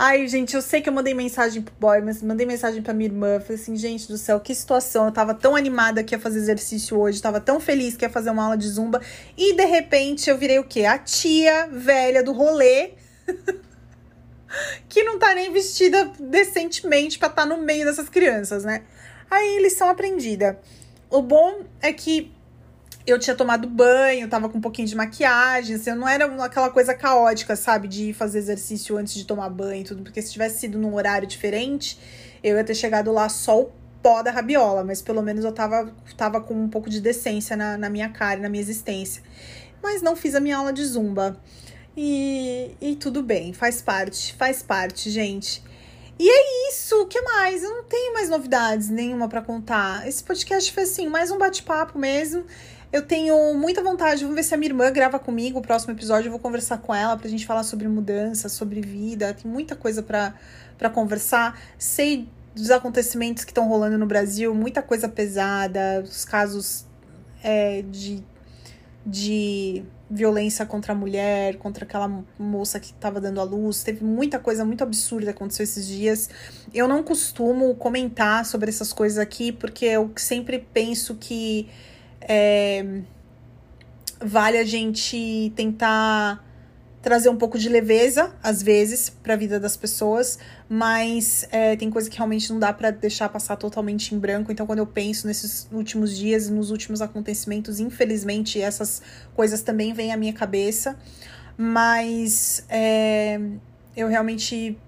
Ai, 0.00 0.28
gente, 0.28 0.54
eu 0.54 0.62
sei 0.62 0.80
que 0.80 0.88
eu 0.88 0.92
mandei 0.92 1.12
mensagem 1.12 1.60
pro 1.60 1.74
boy, 1.74 2.00
mas 2.00 2.22
mandei 2.22 2.46
mensagem 2.46 2.80
pra 2.80 2.94
minha 2.94 3.08
irmã. 3.10 3.40
Falei 3.40 3.60
assim, 3.60 3.74
gente 3.74 4.06
do 4.06 4.16
céu, 4.16 4.38
que 4.38 4.54
situação. 4.54 5.06
Eu 5.06 5.12
tava 5.12 5.34
tão 5.34 5.56
animada 5.56 6.04
que 6.04 6.14
ia 6.14 6.20
fazer 6.20 6.38
exercício 6.38 6.96
hoje, 6.96 7.20
tava 7.20 7.40
tão 7.40 7.58
feliz 7.58 7.96
que 7.96 8.04
ia 8.04 8.08
fazer 8.08 8.30
uma 8.30 8.44
aula 8.44 8.56
de 8.56 8.68
zumba. 8.68 9.02
E 9.36 9.56
de 9.56 9.64
repente 9.64 10.30
eu 10.30 10.38
virei 10.38 10.60
o 10.60 10.62
quê? 10.62 10.84
A 10.84 10.98
tia 10.98 11.66
velha 11.66 12.22
do 12.22 12.30
rolê. 12.30 12.92
que 14.88 15.02
não 15.02 15.18
tá 15.18 15.34
nem 15.34 15.52
vestida 15.52 16.12
decentemente 16.16 17.18
para 17.18 17.26
estar 17.26 17.42
tá 17.42 17.48
no 17.48 17.60
meio 17.60 17.84
dessas 17.84 18.08
crianças, 18.08 18.62
né? 18.62 18.82
Aí 19.28 19.60
lição 19.60 19.88
aprendida. 19.88 20.60
O 21.10 21.20
bom 21.20 21.64
é 21.82 21.92
que 21.92 22.30
eu 23.10 23.18
tinha 23.18 23.34
tomado 23.34 23.66
banho, 23.66 24.28
tava 24.28 24.48
com 24.48 24.58
um 24.58 24.60
pouquinho 24.60 24.86
de 24.86 24.94
maquiagem, 24.94 25.76
assim, 25.76 25.90
não 25.94 26.06
era 26.06 26.26
aquela 26.44 26.68
coisa 26.68 26.92
caótica, 26.92 27.56
sabe, 27.56 27.88
de 27.88 28.12
fazer 28.12 28.38
exercício 28.38 28.96
antes 28.98 29.14
de 29.14 29.24
tomar 29.24 29.48
banho 29.48 29.80
e 29.80 29.84
tudo, 29.84 30.02
porque 30.02 30.20
se 30.20 30.30
tivesse 30.30 30.60
sido 30.60 30.78
num 30.78 30.94
horário 30.94 31.26
diferente, 31.26 31.98
eu 32.42 32.56
ia 32.56 32.64
ter 32.64 32.74
chegado 32.74 33.10
lá 33.10 33.28
só 33.28 33.62
o 33.62 33.72
pó 34.02 34.22
da 34.22 34.30
rabiola, 34.30 34.84
mas 34.84 35.00
pelo 35.00 35.22
menos 35.22 35.44
eu 35.44 35.52
tava, 35.52 35.90
tava 36.16 36.40
com 36.40 36.54
um 36.54 36.68
pouco 36.68 36.90
de 36.90 37.00
decência 37.00 37.56
na, 37.56 37.78
na 37.78 37.88
minha 37.88 38.10
cara, 38.10 38.40
na 38.40 38.48
minha 38.48 38.60
existência. 38.60 39.22
Mas 39.82 40.02
não 40.02 40.14
fiz 40.14 40.34
a 40.34 40.40
minha 40.40 40.56
aula 40.56 40.72
de 40.72 40.84
zumba. 40.84 41.40
E, 41.96 42.76
e 42.80 42.94
tudo 42.94 43.22
bem, 43.22 43.52
faz 43.52 43.80
parte, 43.82 44.34
faz 44.34 44.62
parte, 44.62 45.10
gente. 45.10 45.62
E 46.18 46.28
é 46.28 46.68
isso, 46.70 47.02
o 47.02 47.06
que 47.06 47.20
mais? 47.22 47.62
Eu 47.62 47.70
não 47.70 47.84
tenho 47.84 48.12
mais 48.12 48.28
novidades 48.28 48.88
nenhuma 48.88 49.28
para 49.28 49.40
contar. 49.40 50.06
Esse 50.06 50.22
podcast 50.22 50.72
foi 50.72 50.82
assim, 50.82 51.08
mais 51.08 51.30
um 51.30 51.38
bate-papo 51.38 51.98
mesmo. 51.98 52.44
Eu 52.90 53.02
tenho 53.02 53.52
muita 53.54 53.82
vontade, 53.82 54.22
vamos 54.22 54.34
ver 54.34 54.42
se 54.42 54.54
a 54.54 54.56
minha 54.56 54.70
irmã 54.70 54.90
grava 54.90 55.18
comigo 55.18 55.58
o 55.58 55.62
próximo 55.62 55.92
episódio. 55.92 56.28
Eu 56.28 56.30
vou 56.30 56.40
conversar 56.40 56.78
com 56.78 56.94
ela 56.94 57.18
pra 57.18 57.28
gente 57.28 57.44
falar 57.44 57.62
sobre 57.62 57.86
mudança, 57.86 58.48
sobre 58.48 58.80
vida. 58.80 59.34
Tem 59.34 59.50
muita 59.50 59.76
coisa 59.76 60.02
para 60.02 60.90
conversar. 60.90 61.60
Sei 61.76 62.26
dos 62.54 62.70
acontecimentos 62.70 63.44
que 63.44 63.50
estão 63.50 63.68
rolando 63.68 63.98
no 63.98 64.06
Brasil, 64.06 64.54
muita 64.54 64.82
coisa 64.82 65.06
pesada, 65.06 66.02
os 66.02 66.24
casos 66.24 66.86
é, 67.44 67.82
de, 67.82 68.24
de 69.04 69.84
violência 70.10 70.64
contra 70.64 70.94
a 70.94 70.96
mulher, 70.96 71.56
contra 71.58 71.84
aquela 71.84 72.24
moça 72.38 72.80
que 72.80 72.86
estava 72.86 73.20
dando 73.20 73.38
a 73.38 73.44
luz. 73.44 73.82
Teve 73.82 74.02
muita 74.02 74.38
coisa 74.38 74.64
muito 74.64 74.82
absurda 74.82 75.26
que 75.26 75.30
aconteceu 75.36 75.64
esses 75.64 75.86
dias. 75.86 76.30
Eu 76.72 76.88
não 76.88 77.02
costumo 77.02 77.74
comentar 77.74 78.46
sobre 78.46 78.70
essas 78.70 78.94
coisas 78.94 79.18
aqui, 79.18 79.52
porque 79.52 79.84
eu 79.84 80.10
sempre 80.16 80.66
penso 80.72 81.16
que 81.16 81.68
é, 82.28 83.00
vale 84.20 84.58
a 84.58 84.64
gente 84.64 85.52
tentar 85.56 86.44
trazer 87.00 87.28
um 87.28 87.36
pouco 87.36 87.58
de 87.58 87.68
leveza, 87.68 88.34
às 88.42 88.62
vezes, 88.62 89.08
para 89.08 89.34
a 89.34 89.36
vida 89.36 89.58
das 89.58 89.76
pessoas, 89.76 90.38
mas 90.68 91.48
é, 91.50 91.76
tem 91.76 91.88
coisa 91.88 92.10
que 92.10 92.16
realmente 92.16 92.52
não 92.52 92.58
dá 92.58 92.72
para 92.72 92.90
deixar 92.90 93.28
passar 93.28 93.56
totalmente 93.56 94.14
em 94.14 94.18
branco. 94.18 94.52
Então, 94.52 94.66
quando 94.66 94.80
eu 94.80 94.86
penso 94.86 95.26
nesses 95.26 95.68
últimos 95.72 96.16
dias, 96.16 96.50
nos 96.50 96.70
últimos 96.70 97.00
acontecimentos, 97.00 97.80
infelizmente, 97.80 98.60
essas 98.60 99.00
coisas 99.34 99.62
também 99.62 99.94
vêm 99.94 100.12
à 100.12 100.16
minha 100.16 100.32
cabeça, 100.32 100.98
mas 101.56 102.64
é, 102.68 103.40
eu 103.96 104.08
realmente. 104.08 104.78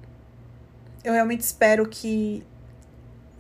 Eu 1.02 1.14
realmente 1.14 1.40
espero 1.40 1.88
que 1.88 2.42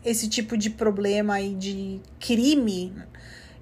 esse 0.02 0.26
tipo 0.26 0.56
de 0.56 0.70
problema 0.70 1.38
e 1.42 1.54
de 1.54 2.00
crime 2.18 2.94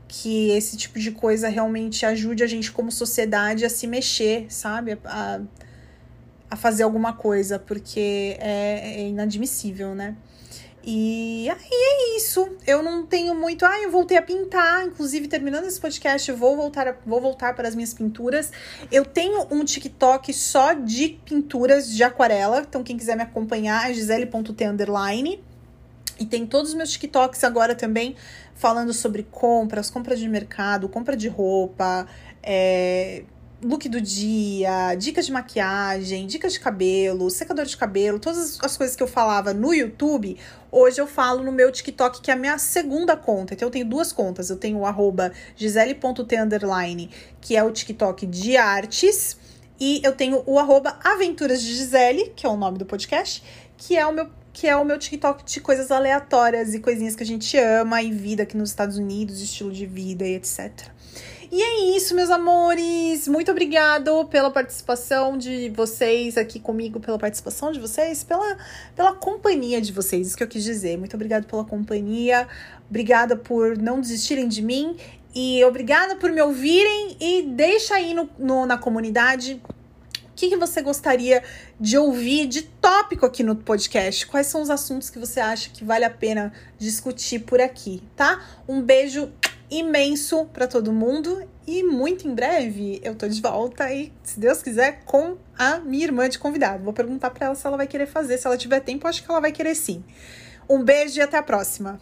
que 0.09 0.51
esse 0.51 0.77
tipo 0.77 0.99
de 0.99 1.13
coisa 1.13 1.49
realmente 1.49 2.07
ajude 2.07 2.43
a 2.43 2.47
gente 2.47 2.73
como 2.73 2.91
sociedade 2.91 3.65
a 3.65 3.71
se 3.71 3.87
mexer, 3.87 4.47
sabe? 4.49 4.99
A, 5.05 5.41
a 6.51 6.57
fazer 6.57 6.83
alguma 6.83 7.13
coisa, 7.13 7.59
porque 7.59 8.37
é, 8.41 9.03
é 9.03 9.09
inadmissível, 9.09 9.95
né? 9.95 10.17
E 10.91 11.51
aí 11.51 11.71
é 11.71 12.17
isso. 12.17 12.49
Eu 12.67 12.83
não 12.83 13.05
tenho 13.05 13.35
muito. 13.35 13.67
Ah, 13.67 13.79
eu 13.83 13.91
voltei 13.91 14.17
a 14.17 14.23
pintar. 14.23 14.87
Inclusive, 14.87 15.29
terminando 15.29 15.67
esse 15.67 15.79
podcast, 15.79 16.31
eu 16.31 16.37
vou 16.37 16.57
voltar, 16.57 16.89
a... 16.89 16.95
vou 17.05 17.21
voltar 17.21 17.55
para 17.55 17.69
as 17.69 17.75
minhas 17.75 17.93
pinturas. 17.93 18.51
Eu 18.91 19.05
tenho 19.05 19.47
um 19.51 19.63
TikTok 19.65 20.33
só 20.33 20.73
de 20.73 21.21
pinturas 21.27 21.93
de 21.93 22.03
aquarela. 22.03 22.65
Então, 22.67 22.83
quem 22.83 22.97
quiser 22.97 23.17
me 23.17 23.23
acompanhar 23.23 23.91
é 23.91 23.93
gisele.t 23.93 24.65
underline. 24.65 25.45
E 26.19 26.27
tem 26.27 26.47
todos 26.47 26.71
os 26.71 26.77
meus 26.77 26.91
TikToks 26.91 27.45
agora 27.45 27.75
também 27.75 28.17
falando 28.55 28.93
sobre 28.93 29.23
compras, 29.23 29.89
compras 29.91 30.19
de 30.19 30.29
mercado, 30.29 30.89
compra 30.89 31.17
de 31.17 31.29
roupa, 31.29 32.07
é, 32.43 33.23
look 33.63 33.89
do 33.89 34.01
dia, 34.01 34.95
dicas 34.97 35.27
de 35.27 35.33
maquiagem, 35.33 36.27
dicas 36.27 36.53
de 36.53 36.61
cabelo, 36.61 37.31
secador 37.31 37.65
de 37.65 37.77
cabelo, 37.77 38.19
todas 38.19 38.59
as 38.63 38.77
coisas 38.77 38.95
que 38.95 39.03
eu 39.03 39.07
falava 39.07 39.53
no 39.53 39.73
YouTube, 39.73 40.37
hoje 40.71 41.01
eu 41.01 41.07
falo 41.07 41.43
no 41.43 41.53
meu 41.53 41.71
TikTok, 41.71 42.21
que 42.21 42.31
é 42.31 42.35
a 42.35 42.37
minha 42.37 42.59
segunda 42.59 43.17
conta. 43.17 43.55
Então 43.55 43.67
eu 43.67 43.73
tenho 43.73 43.87
duas 43.87 44.13
contas. 44.13 44.51
Eu 44.51 44.57
tenho 44.57 44.79
o 44.79 44.87
arroba 44.87 45.33
gisele.t 45.57 46.37
que 47.41 47.57
é 47.57 47.63
o 47.63 47.71
TikTok 47.71 48.27
de 48.27 48.57
artes, 48.57 49.37
e 49.81 50.01
eu 50.05 50.13
tenho 50.13 50.43
o 50.45 50.59
arroba 50.59 50.99
aventuras 51.05 51.63
de 51.63 51.75
Gisele, 51.75 52.33
que 52.35 52.45
é 52.45 52.49
o 52.49 52.57
nome 52.57 52.79
do 52.79 52.87
podcast, 52.87 53.43
que 53.77 53.97
é 53.97 54.05
o 54.05 54.13
meu 54.13 54.29
que 54.59 54.67
é 54.67 54.77
o 54.77 54.85
meu 54.85 54.99
TikTok 54.99 55.45
de 55.45 55.61
coisas 55.61 55.89
aleatórias 55.93 56.75
e 56.75 56.81
coisinhas 56.81 57.15
que 57.15 57.23
a 57.23 57.27
gente 57.27 57.57
ama 57.57 58.03
e 58.03 58.11
vida 58.11 58.43
aqui 58.43 58.57
nos 58.57 58.71
Estados 58.71 58.99
Unidos, 58.99 59.41
estilo 59.41 59.71
de 59.71 59.87
vida 59.87 60.27
e 60.27 60.35
etc. 60.35 60.73
E 61.49 61.63
é 61.63 61.97
isso, 61.97 62.13
meus 62.13 62.29
amores. 62.29 63.29
Muito 63.29 63.53
obrigado 63.53 64.25
pela 64.25 64.51
participação 64.51 65.39
de 65.39 65.69
vocês 65.71 66.37
aqui 66.37 66.59
comigo, 66.59 66.99
pela 66.99 67.17
participação 67.17 67.71
de 67.71 67.79
vocês, 67.79 68.25
pela, 68.25 68.59
pela 68.97 69.13
companhia 69.13 69.81
de 69.81 69.93
vocês, 69.93 70.27
isso 70.27 70.37
que 70.37 70.43
eu 70.43 70.49
quis 70.49 70.65
dizer. 70.65 70.99
Muito 70.99 71.15
obrigado 71.15 71.47
pela 71.47 71.65
companhia. 71.65 72.49
Obrigada 72.91 73.37
por 73.37 73.79
não 73.79 74.01
desistirem 74.01 74.49
de 74.49 74.61
mim. 74.61 74.97
E 75.37 75.65
obrigada 75.65 76.17
por 76.17 76.33
me 76.33 76.43
ouvirem. 76.43 77.17
E 77.21 77.43
deixa 77.43 77.95
aí 77.95 78.13
no, 78.13 78.29
no 78.37 78.67
na 78.67 78.77
comunidade 78.77 79.63
que, 80.39 80.51
que 80.51 80.57
você 80.57 80.81
gostaria 80.81 81.43
de 81.81 81.99
ouvir 81.99 82.47
de 82.47 82.63
tópico 82.63 83.27
aqui 83.27 83.43
no 83.43 83.57
podcast? 83.57 84.25
Quais 84.25 84.47
são 84.47 84.63
os 84.63 84.71
assuntos 84.71 85.11
que 85.11 85.19
você 85.19 85.41
acha 85.41 85.69
que 85.71 85.85
vale 85.85 86.05
a 86.05 86.11
pena 86.11 86.53
discutir 86.79 87.41
por 87.41 87.61
aqui, 87.61 88.01
tá? 88.15 88.41
Um 88.69 88.81
beijo 88.81 89.33
imenso 89.69 90.45
para 90.47 90.69
todo 90.69 90.93
mundo 90.93 91.45
e 91.67 91.83
muito 91.83 92.27
em 92.27 92.35
breve 92.35 93.01
eu 93.03 93.17
tô 93.17 93.29
de 93.29 93.43
volta 93.43 93.93
e, 93.93 94.13
se 94.23 94.39
Deus 94.39 94.63
quiser, 94.63 95.03
com 95.05 95.37
a 95.59 95.81
minha 95.81 96.05
irmã 96.05 96.29
de 96.29 96.39
convidado. 96.39 96.85
Vou 96.85 96.93
perguntar 96.93 97.31
para 97.31 97.47
ela 97.47 97.55
se 97.57 97.67
ela 97.67 97.77
vai 97.77 97.89
querer 97.89 98.07
fazer, 98.07 98.39
se 98.39 98.47
ela 98.47 98.57
tiver 98.57 98.79
tempo, 98.79 99.09
acho 99.09 99.25
que 99.25 99.31
ela 99.31 99.41
vai 99.41 99.51
querer 99.51 99.75
sim. 99.75 100.05
Um 100.69 100.85
beijo 100.85 101.19
e 101.19 101.21
até 101.21 101.37
a 101.37 101.43
próxima. 101.43 102.01